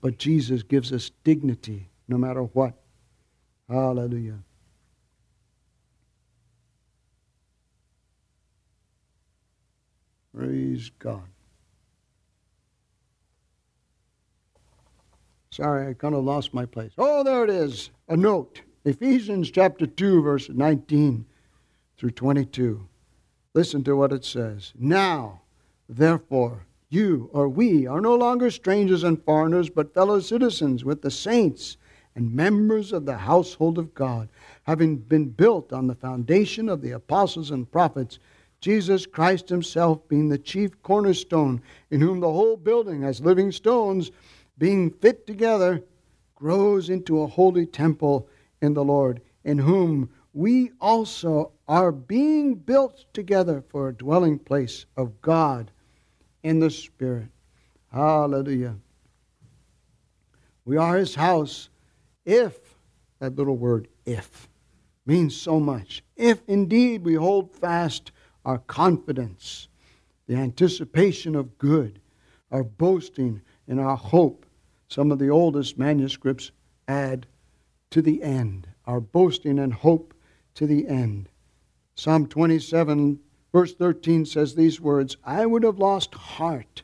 [0.00, 2.74] But Jesus gives us dignity no matter what.
[3.68, 4.38] Hallelujah.
[10.34, 11.24] Praise God.
[15.50, 16.92] Sorry, I kind of lost my place.
[16.96, 17.90] Oh, there it is.
[18.08, 18.62] A note.
[18.88, 21.26] Ephesians chapter 2, verse 19
[21.98, 22.88] through 22.
[23.52, 24.72] Listen to what it says.
[24.78, 25.42] Now,
[25.90, 31.10] therefore, you or we are no longer strangers and foreigners, but fellow citizens with the
[31.10, 31.76] saints
[32.14, 34.30] and members of the household of God,
[34.62, 38.18] having been built on the foundation of the apostles and prophets,
[38.62, 44.10] Jesus Christ Himself being the chief cornerstone, in whom the whole building, as living stones,
[44.56, 45.84] being fit together,
[46.34, 48.26] grows into a holy temple
[48.60, 54.86] in the Lord, in whom we also are being built together for a dwelling place
[54.96, 55.70] of God
[56.42, 57.28] in the Spirit.
[57.92, 58.76] Hallelujah.
[60.64, 61.70] We are His house
[62.24, 62.58] if,
[63.20, 64.48] that little word, if,
[65.06, 66.02] means so much.
[66.14, 68.12] If indeed we hold fast
[68.44, 69.68] our confidence,
[70.26, 72.00] the anticipation of good,
[72.50, 74.46] our boasting in our hope.
[74.88, 76.50] Some of the oldest manuscripts
[76.86, 77.26] add
[77.90, 80.14] to the end, our boasting and hope
[80.54, 81.28] to the end.
[81.94, 83.18] Psalm 27,
[83.52, 86.82] verse 13 says these words I would have lost heart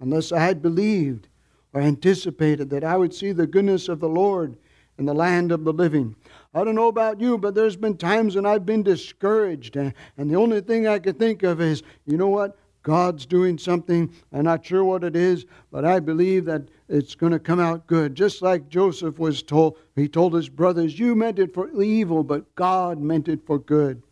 [0.00, 1.28] unless I had believed
[1.72, 4.56] or anticipated that I would see the goodness of the Lord
[4.98, 6.14] in the land of the living.
[6.54, 10.30] I don't know about you, but there's been times when I've been discouraged, and, and
[10.30, 12.56] the only thing I could think of is, you know what?
[12.84, 14.12] God's doing something.
[14.32, 17.86] I'm not sure what it is, but I believe that it's going to come out
[17.86, 18.14] good.
[18.14, 22.54] Just like Joseph was told, he told his brothers, You meant it for evil, but
[22.54, 24.02] God meant it for good.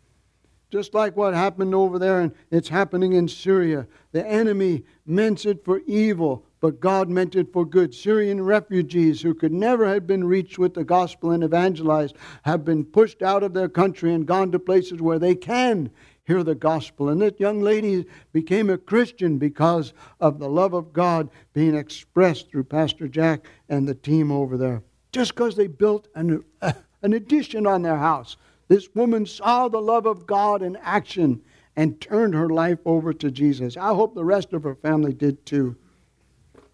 [0.71, 3.87] Just like what happened over there, and it's happening in Syria.
[4.13, 7.95] The enemy meant it for evil, but God meant it for good.
[7.95, 12.87] Syrian refugees who could never have been reached with the gospel and evangelized have been
[12.87, 15.91] pushed out of their country and gone to places where they can
[16.25, 17.09] hear the gospel.
[17.09, 22.51] And this young lady became a Christian because of the love of God being expressed
[22.51, 24.83] through Pastor Jack and the team over there.
[25.13, 28.37] Just because they built an, uh, an addition on their house.
[28.69, 31.43] This woman saw the love of God in action
[31.77, 33.77] and turned her life over to Jesus.
[33.77, 35.77] I hope the rest of her family did too.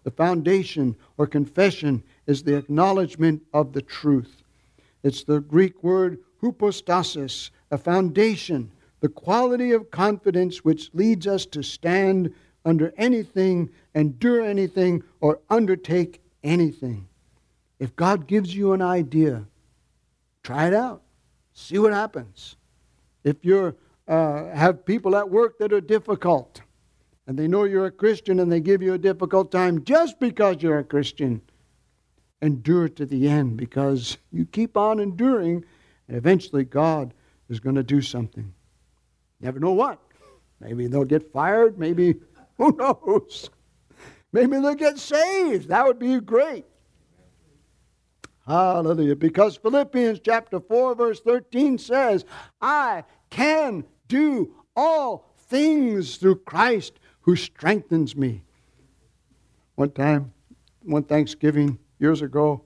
[0.03, 4.43] The foundation or confession is the acknowledgement of the truth.
[5.03, 11.63] It's the Greek word hypostasis, a foundation, the quality of confidence which leads us to
[11.63, 12.33] stand
[12.65, 17.07] under anything, endure anything, or undertake anything.
[17.79, 19.45] If God gives you an idea,
[20.43, 21.01] try it out.
[21.53, 22.57] See what happens.
[23.23, 23.75] If you
[24.07, 26.61] uh, have people at work that are difficult,
[27.27, 30.61] and they know you're a Christian and they give you a difficult time just because
[30.61, 31.41] you're a Christian,
[32.41, 35.63] endure to the end because you keep on enduring,
[36.07, 37.13] and eventually God
[37.49, 38.53] is going to do something.
[39.39, 39.99] Never know what.
[40.59, 41.79] Maybe they'll get fired.
[41.79, 42.15] Maybe,
[42.57, 43.49] who knows?
[44.31, 45.69] Maybe they'll get saved.
[45.69, 46.65] That would be great.
[48.45, 49.15] Hallelujah.
[49.15, 52.25] Because Philippians chapter 4, verse 13 says,
[52.61, 58.41] I can do all things through Christ who strengthens me.
[59.75, 60.33] One time,
[60.81, 62.63] one Thanksgiving years ago,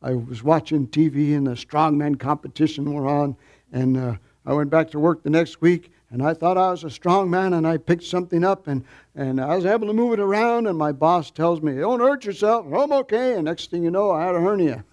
[0.00, 3.36] I was watching TV and the strongman competition were on,
[3.72, 4.14] and uh,
[4.48, 7.28] I went back to work the next week, and I thought I was a strong
[7.28, 8.82] man, and I picked something up, and,
[9.14, 12.24] and I was able to move it around, and my boss tells me, don't hurt
[12.24, 14.86] yourself, I'm okay, and next thing you know, I had a hernia.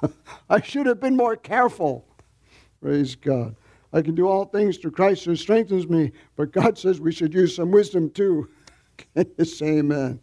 [0.48, 2.06] I should have been more careful.
[2.80, 3.56] Praise God.
[3.92, 6.12] I can do all things through Christ who strengthens me.
[6.36, 8.50] But God says we should use some wisdom too.
[8.98, 10.20] Can you say amen?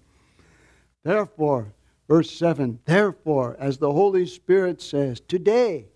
[1.04, 1.74] Therefore,
[2.08, 5.88] verse 7 Therefore, as the Holy Spirit says, today,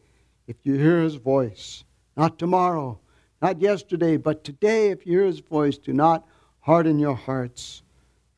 [0.50, 1.84] if you hear his voice,
[2.18, 3.00] not tomorrow,
[3.40, 6.28] not yesterday, but today, if you hear his voice, do not
[6.62, 7.84] harden your hearts.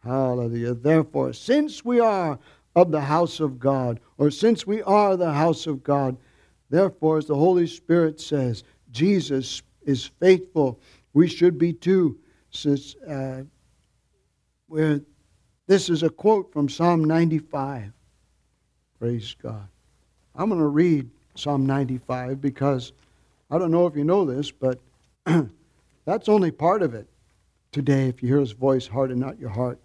[0.04, 0.74] Hallelujah.
[0.74, 2.38] Therefore, since we are
[2.76, 6.18] of the house of God, or since we are the house of God,
[6.70, 10.82] therefore, as the Holy Spirit says, Jesus is faithful.
[11.14, 12.20] We should be too.
[12.50, 13.44] Since, uh,
[14.68, 15.00] where
[15.66, 17.94] this is a quote from Psalm 95.
[19.00, 19.70] Praise God.
[20.36, 22.92] I'm going to read Psalm 95 because
[23.50, 24.80] I don't know if you know this, but
[26.06, 27.08] that's only part of it
[27.72, 28.08] today.
[28.08, 29.80] If you hear his voice, harden not your heart.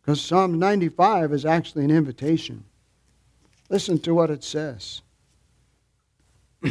[0.00, 2.64] Because Psalm 95 is actually an invitation.
[3.70, 5.02] Listen to what it says.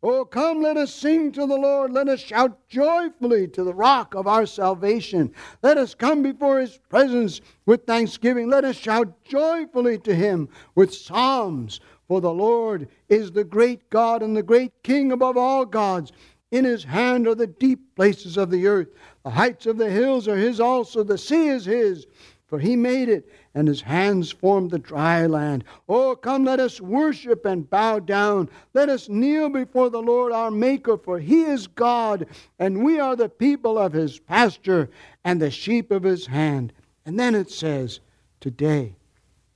[0.00, 1.92] Oh, come, let us sing to the Lord.
[1.92, 5.32] Let us shout joyfully to the rock of our salvation.
[5.60, 8.48] Let us come before his presence with thanksgiving.
[8.48, 11.80] Let us shout joyfully to him with psalms.
[12.08, 16.12] For the Lord is the great God and the great King above all gods.
[16.50, 18.88] In his hand are the deep places of the earth.
[19.22, 21.04] The heights of the hills are his also.
[21.04, 22.06] The sea is his
[22.48, 25.64] for he made it, and his hands formed the dry land.
[25.86, 28.48] Oh, come, let us worship and bow down.
[28.72, 32.26] Let us kneel before the Lord our Maker, for he is God,
[32.58, 34.88] and we are the people of his pasture
[35.24, 36.72] and the sheep of his hand.
[37.04, 38.00] And then it says,
[38.40, 38.94] Today,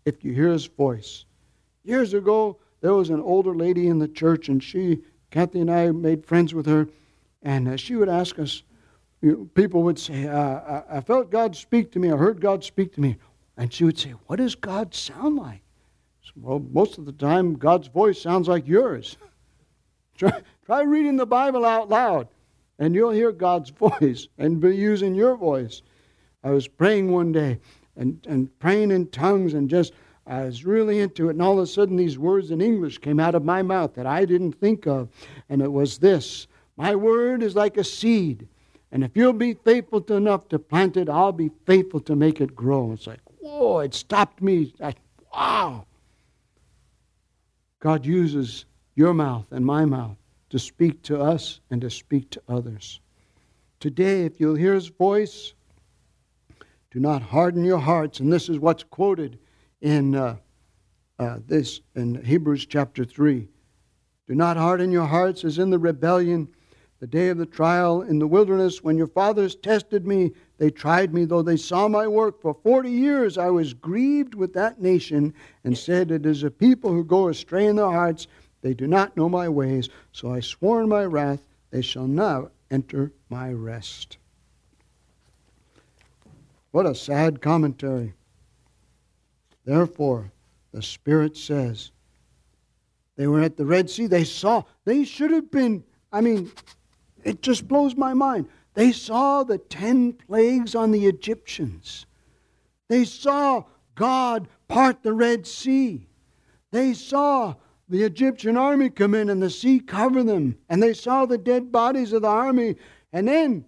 [0.05, 1.24] if you hear his voice.
[1.85, 5.91] Years ago, there was an older lady in the church, and she, Kathy and I
[5.91, 6.89] made friends with her,
[7.43, 8.62] and uh, she would ask us,
[9.20, 12.41] you know, people would say, uh, I, I felt God speak to me, I heard
[12.41, 13.16] God speak to me.
[13.57, 15.62] And she would say, What does God sound like?
[16.35, 19.16] Well, most of the time, God's voice sounds like yours.
[20.16, 22.28] try, try reading the Bible out loud,
[22.78, 23.70] and you'll hear God's
[24.01, 25.83] voice and be using your voice.
[26.43, 27.61] I was praying one day
[27.97, 29.93] and, and praying in tongues and just,
[30.26, 33.18] I was really into it, and all of a sudden these words in English came
[33.18, 35.08] out of my mouth that I didn't think of.
[35.48, 36.46] And it was this
[36.76, 38.48] My word is like a seed
[38.92, 42.42] and if you'll be faithful to enough to plant it, I'll be faithful to make
[42.42, 42.92] it grow.
[42.92, 44.74] It's like, whoa, it stopped me.
[44.82, 44.94] I,
[45.34, 45.86] wow.
[47.80, 50.18] God uses your mouth and my mouth
[50.50, 53.00] to speak to us and to speak to others.
[53.80, 55.54] Today, if you'll hear his voice,
[56.90, 58.20] do not harden your hearts.
[58.20, 59.38] And this is what's quoted
[59.83, 60.37] in uh,
[61.18, 63.47] uh, this in Hebrews chapter 3.
[64.28, 66.49] Do not harden your hearts as in the rebellion,
[67.01, 70.30] the day of the trial in the wilderness, when your fathers tested me.
[70.59, 72.41] They tried me, though they saw my work.
[72.41, 76.93] For forty years I was grieved with that nation and said, It is a people
[76.93, 78.28] who go astray in their hearts.
[78.62, 79.89] They do not know my ways.
[80.12, 84.18] So I swore in my wrath, They shall not enter my rest.
[86.70, 88.14] What a sad commentary.
[89.64, 90.32] Therefore,
[90.72, 91.92] the Spirit says,
[93.16, 94.06] they were at the Red Sea.
[94.06, 96.50] They saw, they should have been, I mean,
[97.24, 98.48] it just blows my mind.
[98.74, 102.06] They saw the ten plagues on the Egyptians.
[102.88, 106.08] They saw God part the Red Sea.
[106.70, 107.54] They saw
[107.88, 110.56] the Egyptian army come in and the sea cover them.
[110.70, 112.76] And they saw the dead bodies of the army.
[113.12, 113.66] And then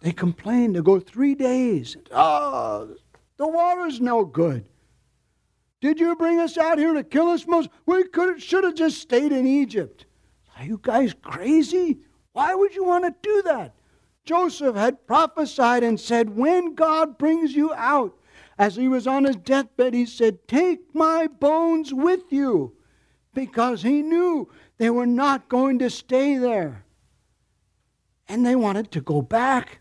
[0.00, 1.98] they complained They go three days.
[2.10, 2.96] Oh,
[3.40, 4.66] the water's no good.
[5.80, 7.72] Did you bring us out here to kill us, Moses?
[7.86, 10.04] We could should have just stayed in Egypt.
[10.58, 12.00] Are you guys crazy?
[12.32, 13.74] Why would you want to do that?
[14.26, 18.14] Joseph had prophesied and said, When God brings you out,
[18.58, 22.76] as he was on his deathbed, he said, Take my bones with you,
[23.32, 26.84] because he knew they were not going to stay there.
[28.28, 29.80] And they wanted to go back.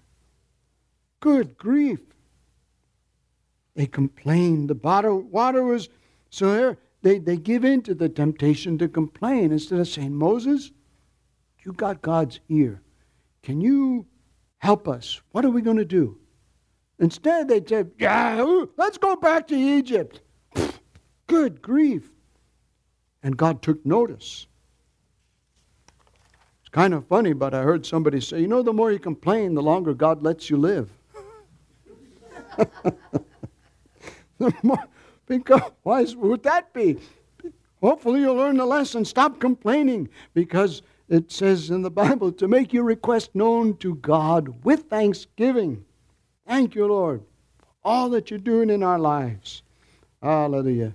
[1.20, 2.00] Good grief.
[3.80, 4.70] They complained.
[4.70, 4.76] The
[5.32, 5.88] water was
[6.30, 10.72] so they, they give in to the temptation to complain instead of saying, Moses,
[11.64, 12.82] you got God's ear.
[13.42, 14.06] Can you
[14.58, 15.22] help us?
[15.32, 16.18] What are we going to do?
[17.00, 20.20] Instead, they said, Yeah, let's go back to Egypt.
[21.28, 22.12] Good grief.
[23.24, 24.46] And God took notice.
[26.60, 29.54] It's kind of funny, but I heard somebody say, You know, the more you complain,
[29.54, 30.92] the longer God lets you live.
[35.28, 36.98] because why would that be?
[37.82, 39.06] Hopefully, you'll learn the lesson.
[39.06, 44.64] Stop complaining because it says in the Bible to make your request known to God
[44.64, 45.86] with thanksgiving.
[46.46, 47.24] Thank you, Lord,
[47.60, 49.64] for all that you're doing in our lives.
[50.22, 50.94] Hallelujah.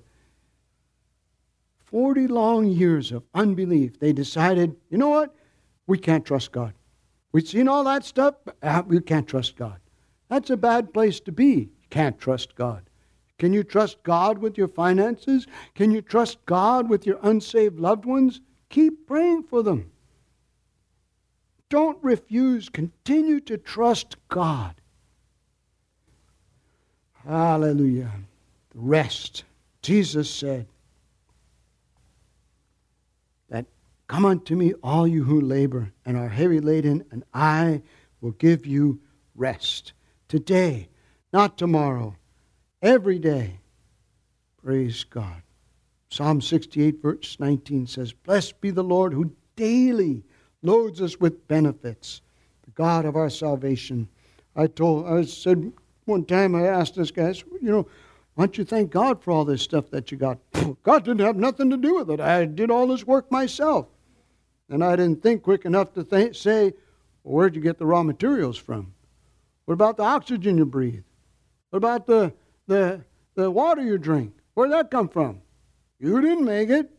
[1.87, 5.35] 40 long years of unbelief, they decided, you know what?
[5.87, 6.75] We can't trust God.
[7.33, 9.79] We've seen all that stuff, but uh, we can't trust God.
[10.29, 11.53] That's a bad place to be.
[11.53, 12.83] You can't trust God.
[13.39, 15.47] Can you trust God with your finances?
[15.74, 18.41] Can you trust God with your unsaved loved ones?
[18.68, 19.91] Keep praying for them.
[21.68, 22.68] Don't refuse.
[22.68, 24.74] Continue to trust God.
[27.26, 28.12] Hallelujah.
[28.74, 29.45] Rest.
[29.82, 30.66] Jesus said
[33.49, 33.66] that,
[34.07, 37.82] Come unto me, all you who labor and are heavy laden, and I
[38.20, 39.01] will give you
[39.35, 39.93] rest.
[40.28, 40.89] Today,
[41.32, 42.16] not tomorrow
[42.85, 43.59] every day.
[44.62, 45.43] Praise God.
[46.11, 50.22] Psalm 68, verse 19 says, Blessed be the Lord who daily
[50.62, 52.20] loads us with benefits,
[52.64, 54.07] the God of our salvation.
[54.55, 55.72] I told, I said
[56.05, 57.89] one time, I asked this guy, you know,
[58.35, 60.39] why don't you thank God for all this stuff that you got?
[60.82, 62.20] God didn't have nothing to do with it.
[62.20, 63.87] I did all this work myself.
[64.68, 66.74] And I didn't think quick enough to th- say,
[67.22, 68.93] well, where'd you get the raw materials from?
[69.64, 71.05] What about the oxygen you breathe?
[71.70, 72.32] What about the
[72.67, 73.03] the,
[73.35, 74.35] the water you drink.
[74.55, 75.41] Where'd that come from?
[75.99, 76.91] You didn't make it.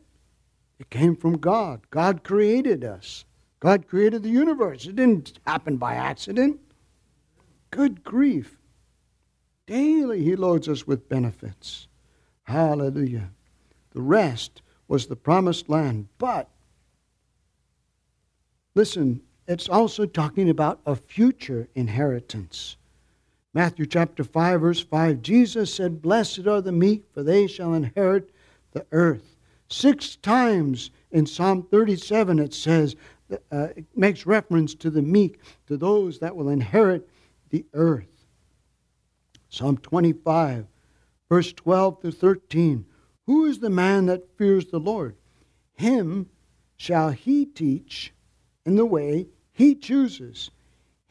[0.80, 1.82] It came from God.
[1.89, 3.26] God created us.
[3.59, 4.86] God created the universe.
[4.86, 6.59] It didn't happen by accident.
[7.72, 8.57] Good grief.
[9.66, 11.88] Daily He loads us with benefits.
[12.43, 13.32] Hallelujah.
[13.91, 16.07] The rest was the promised land.
[16.18, 16.49] But,
[18.76, 22.78] listen, it's also talking about a future inheritance.
[23.56, 28.30] Matthew chapter 5, verse 5, Jesus said, Blessed are the meek, for they shall inherit
[28.74, 29.38] the earth.
[29.70, 32.97] Six times in Psalm 37 it says,
[33.32, 37.10] uh, it makes reference to the meek, to those that will inherit
[37.49, 38.26] the earth.
[39.47, 40.68] Psalm 25,
[41.30, 42.86] verse 12 to 13.
[43.26, 45.16] Who is the man that fears the Lord?
[45.76, 46.30] Him
[46.76, 48.14] shall he teach
[48.66, 50.51] in the way he chooses.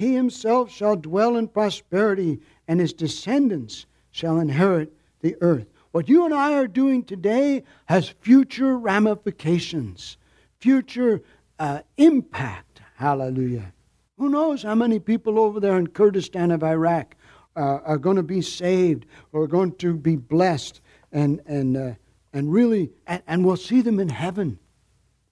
[0.04, 2.38] He himself shall dwell in prosperity,
[2.68, 4.92] and his descendants shall inherit
[5.22, 5.66] the earth.
[5.92, 10.18] What you and I are doing today has future ramifications,
[10.60, 11.22] future
[11.58, 12.82] uh, impact.
[12.96, 13.72] Hallelujah.
[14.18, 17.16] Who knows how many people over there in Kurdistan of Iraq
[17.56, 20.82] uh, are going to be saved or going to be blessed
[21.12, 21.94] and, and, uh,
[22.34, 24.58] and really, and, and we'll see them in heaven.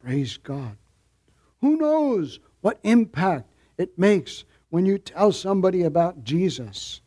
[0.02, 0.78] Praise God.
[1.60, 7.02] Who knows what impact it makes when you tell somebody about Jesus?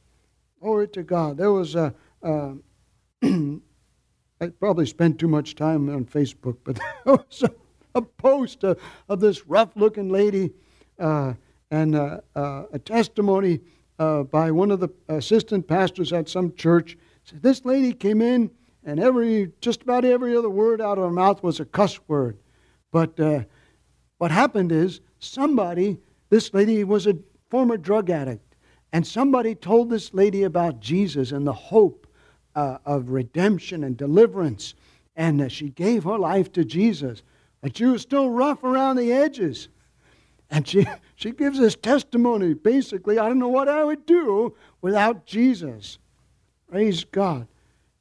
[0.62, 1.36] Glory to God.
[1.36, 2.52] There was a, uh,
[3.24, 7.50] I probably spent too much time on Facebook, but there was a,
[7.96, 10.52] a post of, of this rough looking lady
[11.00, 11.34] uh,
[11.72, 13.62] and uh, uh, a testimony
[13.98, 17.00] uh, by one of the assistant pastors at some church.
[17.24, 18.52] Said, this lady came in,
[18.84, 22.38] and every just about every other word out of her mouth was a cuss word.
[22.92, 23.46] But uh,
[24.20, 25.98] what happened is somebody,
[26.30, 27.18] this lady was a
[27.56, 28.54] former drug addict,
[28.92, 32.06] and somebody told this lady about Jesus and the hope
[32.54, 34.74] uh, of redemption and deliverance.
[35.16, 37.24] And uh, she gave her life to Jesus.
[37.62, 39.70] But she was still rough around the edges.
[40.52, 40.86] And she,
[41.16, 45.98] she gives this testimony basically, I don't know what I would do without Jesus.
[46.70, 47.48] Praise God.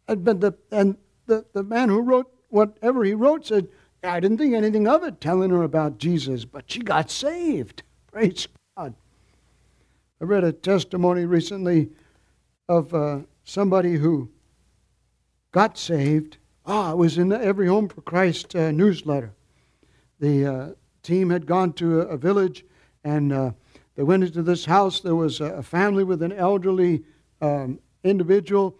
[0.08, 0.96] And, but the, and
[1.26, 3.68] the, the man who wrote whatever he wrote said,
[4.02, 7.84] I didn't think anything of it telling her about Jesus, but she got saved.
[8.10, 8.96] Praise God.
[10.20, 11.90] I read a testimony recently
[12.68, 14.30] of uh, somebody who
[15.52, 16.38] got saved.
[16.66, 19.32] Ah, it was in the Every Home for Christ uh, newsletter.
[20.20, 20.68] The uh,
[21.02, 22.64] team had gone to a, a village
[23.02, 23.50] and uh,
[23.96, 25.00] they went into this house.
[25.00, 27.04] There was a, a family with an elderly
[27.40, 28.76] um, individual,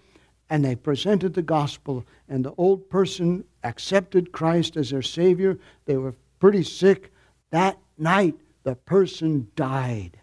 [0.50, 2.04] and they presented the gospel.
[2.28, 5.58] And the old person accepted Christ as their Savior.
[5.84, 7.12] They were pretty sick.
[7.50, 10.18] That night, the person died.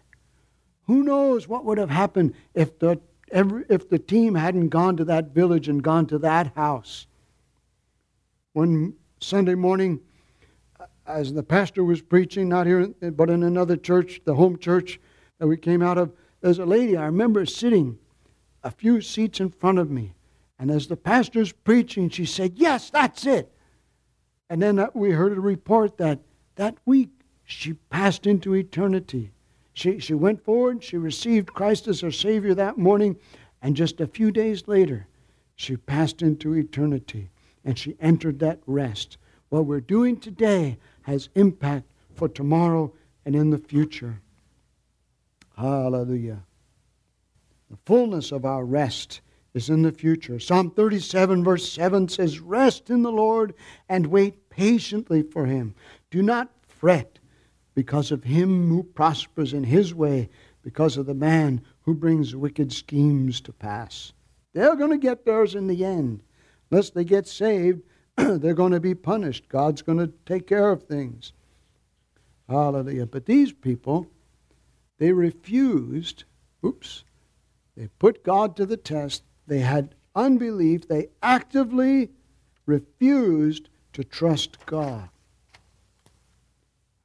[0.86, 5.04] Who knows what would have happened if the, every, if the team hadn't gone to
[5.04, 7.06] that village and gone to that house?
[8.52, 10.00] One Sunday morning,
[11.06, 15.00] as the pastor was preaching, not here, but in another church, the home church
[15.38, 17.98] that we came out of, there's a lady I remember sitting
[18.62, 20.14] a few seats in front of me.
[20.58, 23.52] And as the pastor's preaching, she said, Yes, that's it.
[24.48, 26.20] And then uh, we heard a report that
[26.56, 27.10] that week
[27.44, 29.32] she passed into eternity.
[29.74, 33.16] She, she went forward, she received Christ as her Savior that morning,
[33.62, 35.06] and just a few days later,
[35.54, 37.30] she passed into eternity
[37.64, 39.16] and she entered that rest.
[39.48, 42.92] What we're doing today has impact for tomorrow
[43.24, 44.20] and in the future.
[45.56, 46.42] Hallelujah.
[47.70, 49.20] The fullness of our rest
[49.54, 50.38] is in the future.
[50.38, 53.54] Psalm 37, verse 7 says, Rest in the Lord
[53.88, 55.74] and wait patiently for him.
[56.10, 57.18] Do not fret
[57.74, 60.28] because of him who prospers in his way,
[60.62, 64.12] because of the man who brings wicked schemes to pass.
[64.52, 66.22] They're going to get theirs in the end.
[66.70, 67.82] Unless they get saved,
[68.16, 69.48] they're going to be punished.
[69.48, 71.32] God's going to take care of things.
[72.48, 73.06] Hallelujah.
[73.06, 74.08] But these people,
[74.98, 76.24] they refused,
[76.64, 77.04] oops,
[77.76, 79.22] they put God to the test.
[79.46, 80.86] They had unbelief.
[80.86, 82.10] They actively
[82.66, 85.08] refused to trust God.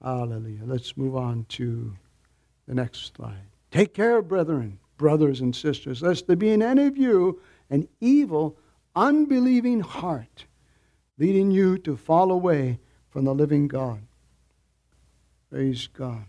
[0.03, 0.61] Hallelujah.
[0.65, 1.95] Let's move on to
[2.67, 3.47] the next slide.
[3.71, 8.57] Take care, brethren, brothers and sisters, lest there be in any of you an evil,
[8.95, 10.45] unbelieving heart
[11.17, 12.79] leading you to fall away
[13.09, 14.01] from the living God.
[15.49, 16.25] Praise God.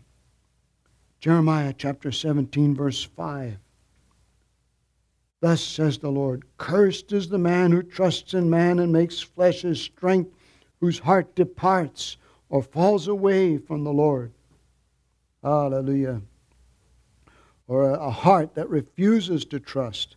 [1.20, 3.58] Jeremiah chapter 17, verse 5.
[5.40, 9.62] Thus says the Lord Cursed is the man who trusts in man and makes flesh
[9.62, 10.32] his strength,
[10.80, 12.16] whose heart departs
[12.48, 14.32] or falls away from the Lord.
[15.42, 16.22] Hallelujah.
[17.66, 20.16] Or a, heart that refuses to trust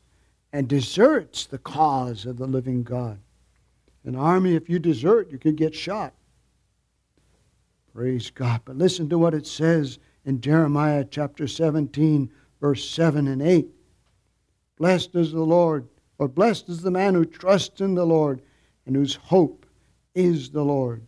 [0.54, 3.20] and deserts the cause of the living God.
[4.06, 6.14] An army, if you desert, you could get shot.
[7.94, 8.62] Praise God.
[8.64, 13.68] But listen to what it says in Jeremiah chapter 17, verse 7 and 8.
[14.78, 18.42] Blessed is the Lord, or blessed is the man who trusts in the Lord
[18.86, 19.66] and whose hope
[20.16, 21.06] is the Lord.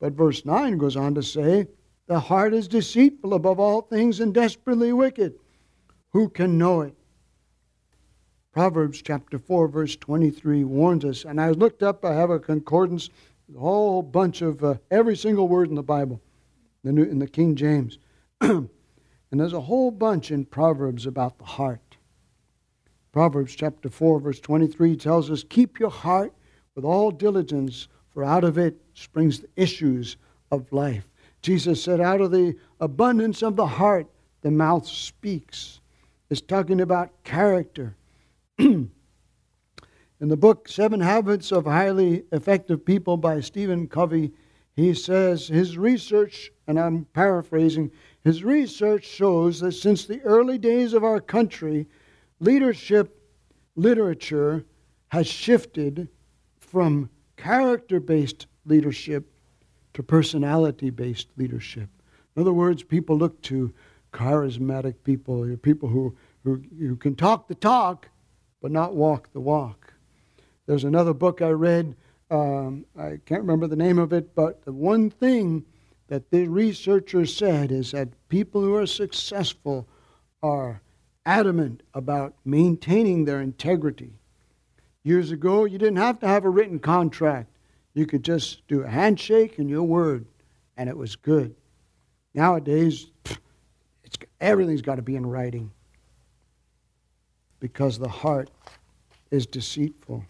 [0.00, 1.68] But verse 9 goes on to say,
[2.06, 5.34] The heart is deceitful above all things and desperately wicked.
[6.12, 6.94] Who can know it?
[8.52, 11.24] Proverbs chapter 4, verse 23 warns us.
[11.24, 13.10] And I looked up, I have a concordance,
[13.54, 16.20] a whole bunch of uh, every single word in the Bible,
[16.82, 17.98] the New, in the King James.
[18.40, 18.68] and
[19.30, 21.96] there's a whole bunch in Proverbs about the heart.
[23.12, 26.32] Proverbs chapter 4, verse 23 tells us, Keep your heart
[26.74, 30.16] with all diligence, for out of it springs the issues
[30.50, 31.08] of life.
[31.42, 34.06] Jesus said, Out of the abundance of the heart,
[34.42, 35.80] the mouth speaks.
[36.28, 37.96] It's talking about character
[38.58, 38.90] in
[40.20, 44.32] the book Seven Habits of Highly Effective People by Stephen Covey,
[44.76, 47.90] he says his research, and I'm paraphrasing,
[48.22, 51.88] his research shows that since the early days of our country,
[52.38, 53.16] leadership
[53.76, 54.64] literature
[55.08, 56.08] has shifted
[56.58, 59.30] from character based leadership
[59.94, 61.88] to personality based leadership.
[62.34, 63.72] In other words, people look to
[64.12, 68.08] charismatic people, people who, who, who can talk the talk
[68.62, 69.94] but not walk the walk.
[70.66, 71.96] There's another book I read,
[72.30, 75.64] um, I can't remember the name of it, but the one thing
[76.08, 79.88] that the researcher said is that people who are successful
[80.42, 80.80] are
[81.24, 84.12] adamant about maintaining their integrity.
[85.02, 87.48] Years ago, you didn't have to have a written contract.
[87.94, 90.26] You could just do a handshake and your word,
[90.76, 91.54] and it was good.
[92.34, 93.08] Nowadays,
[94.40, 95.70] everything's got to be in writing
[97.58, 98.50] because the heart
[99.30, 100.24] is deceitful.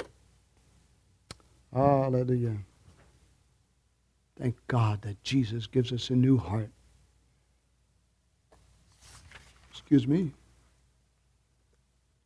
[1.73, 2.57] Hallelujah.
[4.39, 6.71] Thank God that Jesus gives us a new heart.
[9.71, 10.33] Excuse me.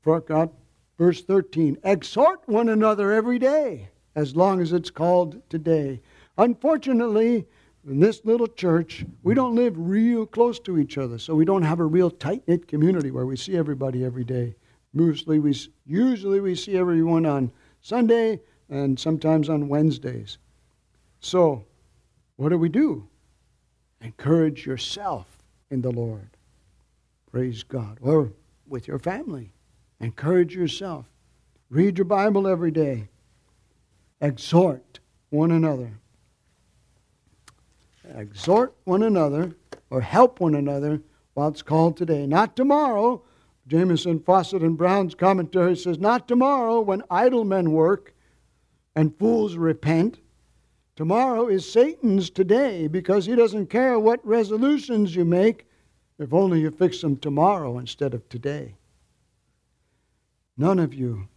[0.03, 0.51] For God,
[0.99, 6.01] verse 13, exhort one another every day, as long as it's called today.
[6.39, 7.47] Unfortunately,
[7.87, 11.63] in this little church, we don't live real close to each other, so we don't
[11.63, 14.55] have a real tight knit community where we see everybody every day.
[14.93, 15.55] Usually we,
[15.85, 17.53] usually we see everyone on
[17.83, 18.41] Sunday
[18.71, 20.39] and sometimes on Wednesdays.
[21.21, 21.65] So,
[22.37, 23.09] what do we do?
[24.01, 25.27] Encourage yourself
[25.71, 26.31] in the Lord.
[27.31, 27.99] Praise God.
[28.01, 28.33] Or
[28.67, 29.53] with your family.
[30.01, 31.07] Encourage yourself.
[31.71, 33.09] Read your Bible every day.
[34.25, 36.01] Exhort one another.
[38.17, 39.55] Exhort one another
[39.91, 41.03] or help one another
[41.35, 42.27] while it's called today.
[42.27, 43.23] Not tomorrow.
[43.67, 48.15] Jamieson, Fausset, and Brown's commentary says, Not tomorrow when idle men work
[48.97, 50.21] and fools repent.
[50.97, 55.67] Tomorrow is Satan's today because he doesn't care what resolutions you make
[56.19, 58.77] if only you fix them tomorrow instead of today.
[60.57, 61.29] None of you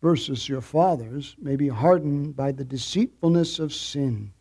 [0.00, 4.32] versus your fathers may be hardened by the deceitfulness of sin.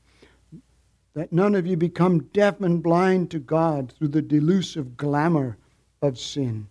[1.14, 5.58] That none of you become deaf and blind to God through the delusive glamour
[6.02, 6.68] of sin.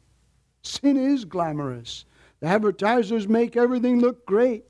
[0.63, 2.05] Sin is glamorous.
[2.41, 4.65] The advertisers make everything look great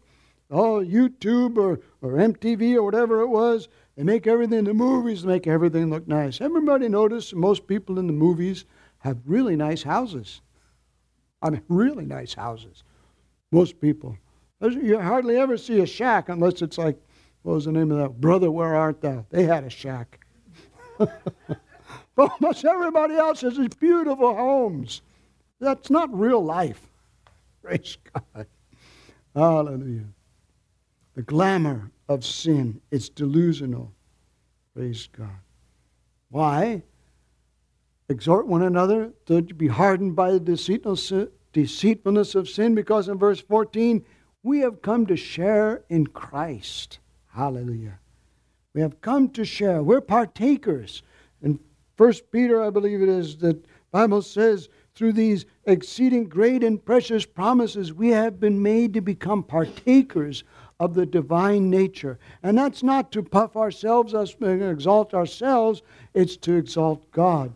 [0.51, 5.47] oh, YouTube or, or MTV or whatever it was, they make everything, the movies make
[5.47, 6.41] everything look nice.
[6.41, 8.65] Everybody notice most people in the movies
[8.99, 10.41] have really nice houses.
[11.43, 12.85] I mean, really nice houses.
[13.51, 14.17] Most people.
[14.61, 16.99] You hardly ever see a shack unless it's like,
[17.43, 18.21] what was the name of that?
[18.21, 19.25] Brother, where art thou?
[19.31, 20.21] They had a shack.
[20.99, 21.13] but
[22.17, 25.03] almost everybody else has these beautiful homes.
[25.61, 26.81] That's not real life.
[27.63, 28.47] Praise God.
[29.35, 30.07] Hallelujah.
[31.15, 33.93] The glamour of sin, it's delusional.
[34.75, 35.41] Praise God.
[36.31, 36.83] Why?
[38.09, 41.13] Exhort one another to be hardened by the deceitfulness
[41.65, 44.05] of sin, because in verse 14,
[44.43, 46.99] we have come to share in Christ.
[47.29, 47.99] Hallelujah.
[48.75, 49.83] We have come to share.
[49.83, 51.03] We're partakers.
[51.43, 51.59] In
[51.97, 57.25] First Peter, I believe it is, the Bible says, through these exceeding great and precious
[57.25, 60.45] promises, we have been made to become partakers
[60.81, 62.19] of the divine nature.
[62.43, 65.83] And that's not to puff ourselves, us uh, exalt ourselves,
[66.15, 67.53] it's to exalt God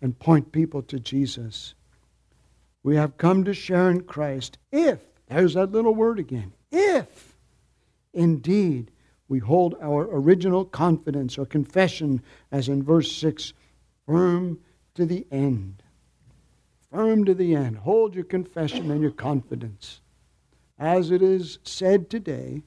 [0.00, 1.74] and point people to Jesus.
[2.82, 7.36] We have come to share in Christ if, there's that little word again, if
[8.12, 8.90] indeed
[9.28, 13.52] we hold our original confidence or confession, as in verse 6,
[14.06, 14.58] firm
[14.94, 15.82] to the end.
[16.90, 17.78] Firm to the end.
[17.78, 20.02] Hold your confession and your confidence
[20.82, 22.60] as it is said today,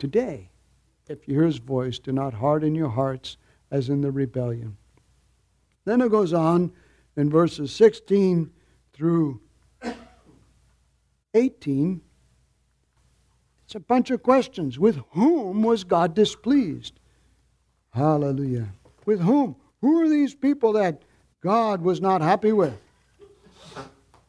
[0.00, 0.50] today,
[1.08, 3.36] if you hear his voice, do not harden your hearts
[3.70, 4.76] as in the rebellion.
[5.84, 6.72] Then it goes on
[7.16, 8.50] in verses 16
[8.96, 9.40] through
[11.34, 12.00] 18.
[13.64, 14.78] It's a bunch of questions.
[14.78, 16.98] With whom was God displeased?
[17.90, 18.68] Hallelujah.
[19.04, 19.56] With whom?
[19.80, 21.02] Who are these people that
[21.42, 22.76] God was not happy with?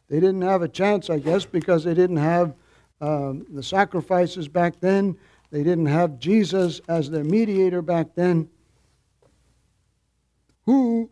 [0.08, 2.54] They didn't have a chance, I guess, because they didn't have
[3.00, 5.16] um, the sacrifices back then.
[5.50, 8.48] They didn't have Jesus as their mediator back then.
[10.66, 11.10] Who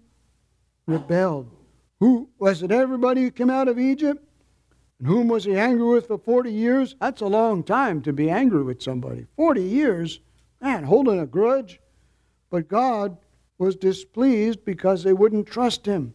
[0.86, 1.55] rebelled?
[2.00, 2.70] Who was it?
[2.70, 4.22] Everybody who came out of Egypt?
[4.98, 6.94] And whom was he angry with for 40 years?
[7.00, 9.26] That's a long time to be angry with somebody.
[9.36, 10.20] 40 years?
[10.60, 11.80] Man, holding a grudge.
[12.50, 13.18] But God
[13.58, 16.14] was displeased because they wouldn't trust him.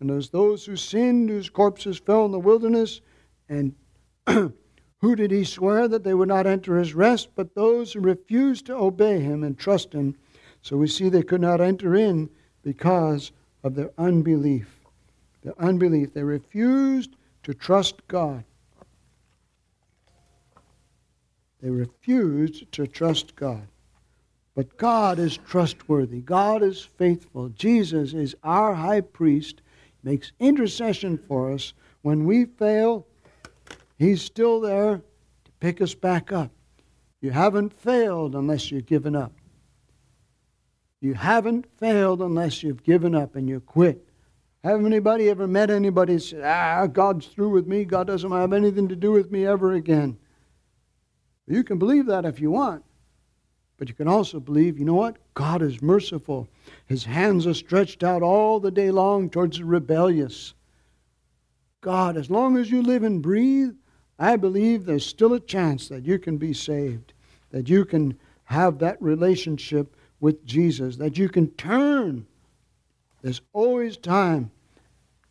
[0.00, 3.00] And as those who sinned, whose corpses fell in the wilderness,
[3.48, 3.74] and
[4.26, 7.30] who did he swear that they would not enter his rest?
[7.34, 10.16] But those who refused to obey him and trust him.
[10.62, 12.30] So we see they could not enter in
[12.62, 13.32] because
[13.62, 14.79] of their unbelief.
[15.42, 16.12] Their unbelief.
[16.12, 18.44] They refused to trust God.
[21.62, 23.66] They refused to trust God.
[24.54, 26.20] But God is trustworthy.
[26.20, 27.48] God is faithful.
[27.50, 29.62] Jesus is our high priest,
[30.02, 31.72] makes intercession for us.
[32.02, 33.06] When we fail,
[33.98, 35.02] He's still there
[35.44, 36.50] to pick us back up.
[37.20, 39.32] You haven't failed unless you've given up.
[41.00, 44.06] You haven't failed unless you've given up and you quit.
[44.62, 47.84] Have anybody ever met anybody say, ah, God's through with me.
[47.84, 50.18] God doesn't have anything to do with me ever again.
[51.46, 52.84] You can believe that if you want.
[53.78, 55.16] But you can also believe, you know what?
[55.32, 56.46] God is merciful.
[56.84, 60.52] His hands are stretched out all the day long towards the rebellious.
[61.80, 63.74] God, as long as you live and breathe,
[64.18, 67.14] I believe there's still a chance that you can be saved,
[67.52, 72.26] that you can have that relationship with Jesus, that you can turn.
[73.22, 74.50] There's always time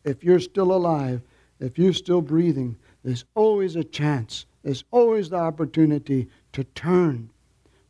[0.04, 1.22] if you're still alive,
[1.58, 4.46] if you're still breathing, there's always a chance.
[4.62, 7.30] There's always the opportunity to turn.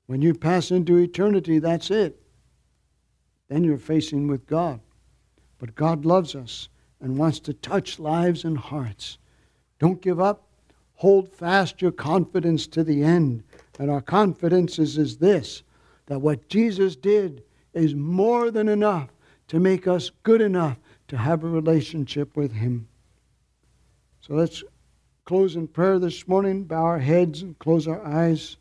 [0.07, 2.21] When you pass into eternity, that's it.
[3.49, 4.81] Then you're facing with God.
[5.59, 6.69] But God loves us
[7.01, 9.19] and wants to touch lives and hearts.
[9.79, 10.47] Don't give up.
[10.95, 13.43] Hold fast your confidence to the end.
[13.79, 15.63] And our confidence is, is this
[16.07, 19.11] that what Jesus did is more than enough
[19.51, 20.79] to make us good enough
[21.09, 22.87] to have a relationship with Him.
[24.21, 24.63] So let's
[25.25, 28.59] close in prayer this morning, bow our heads and close our eyes.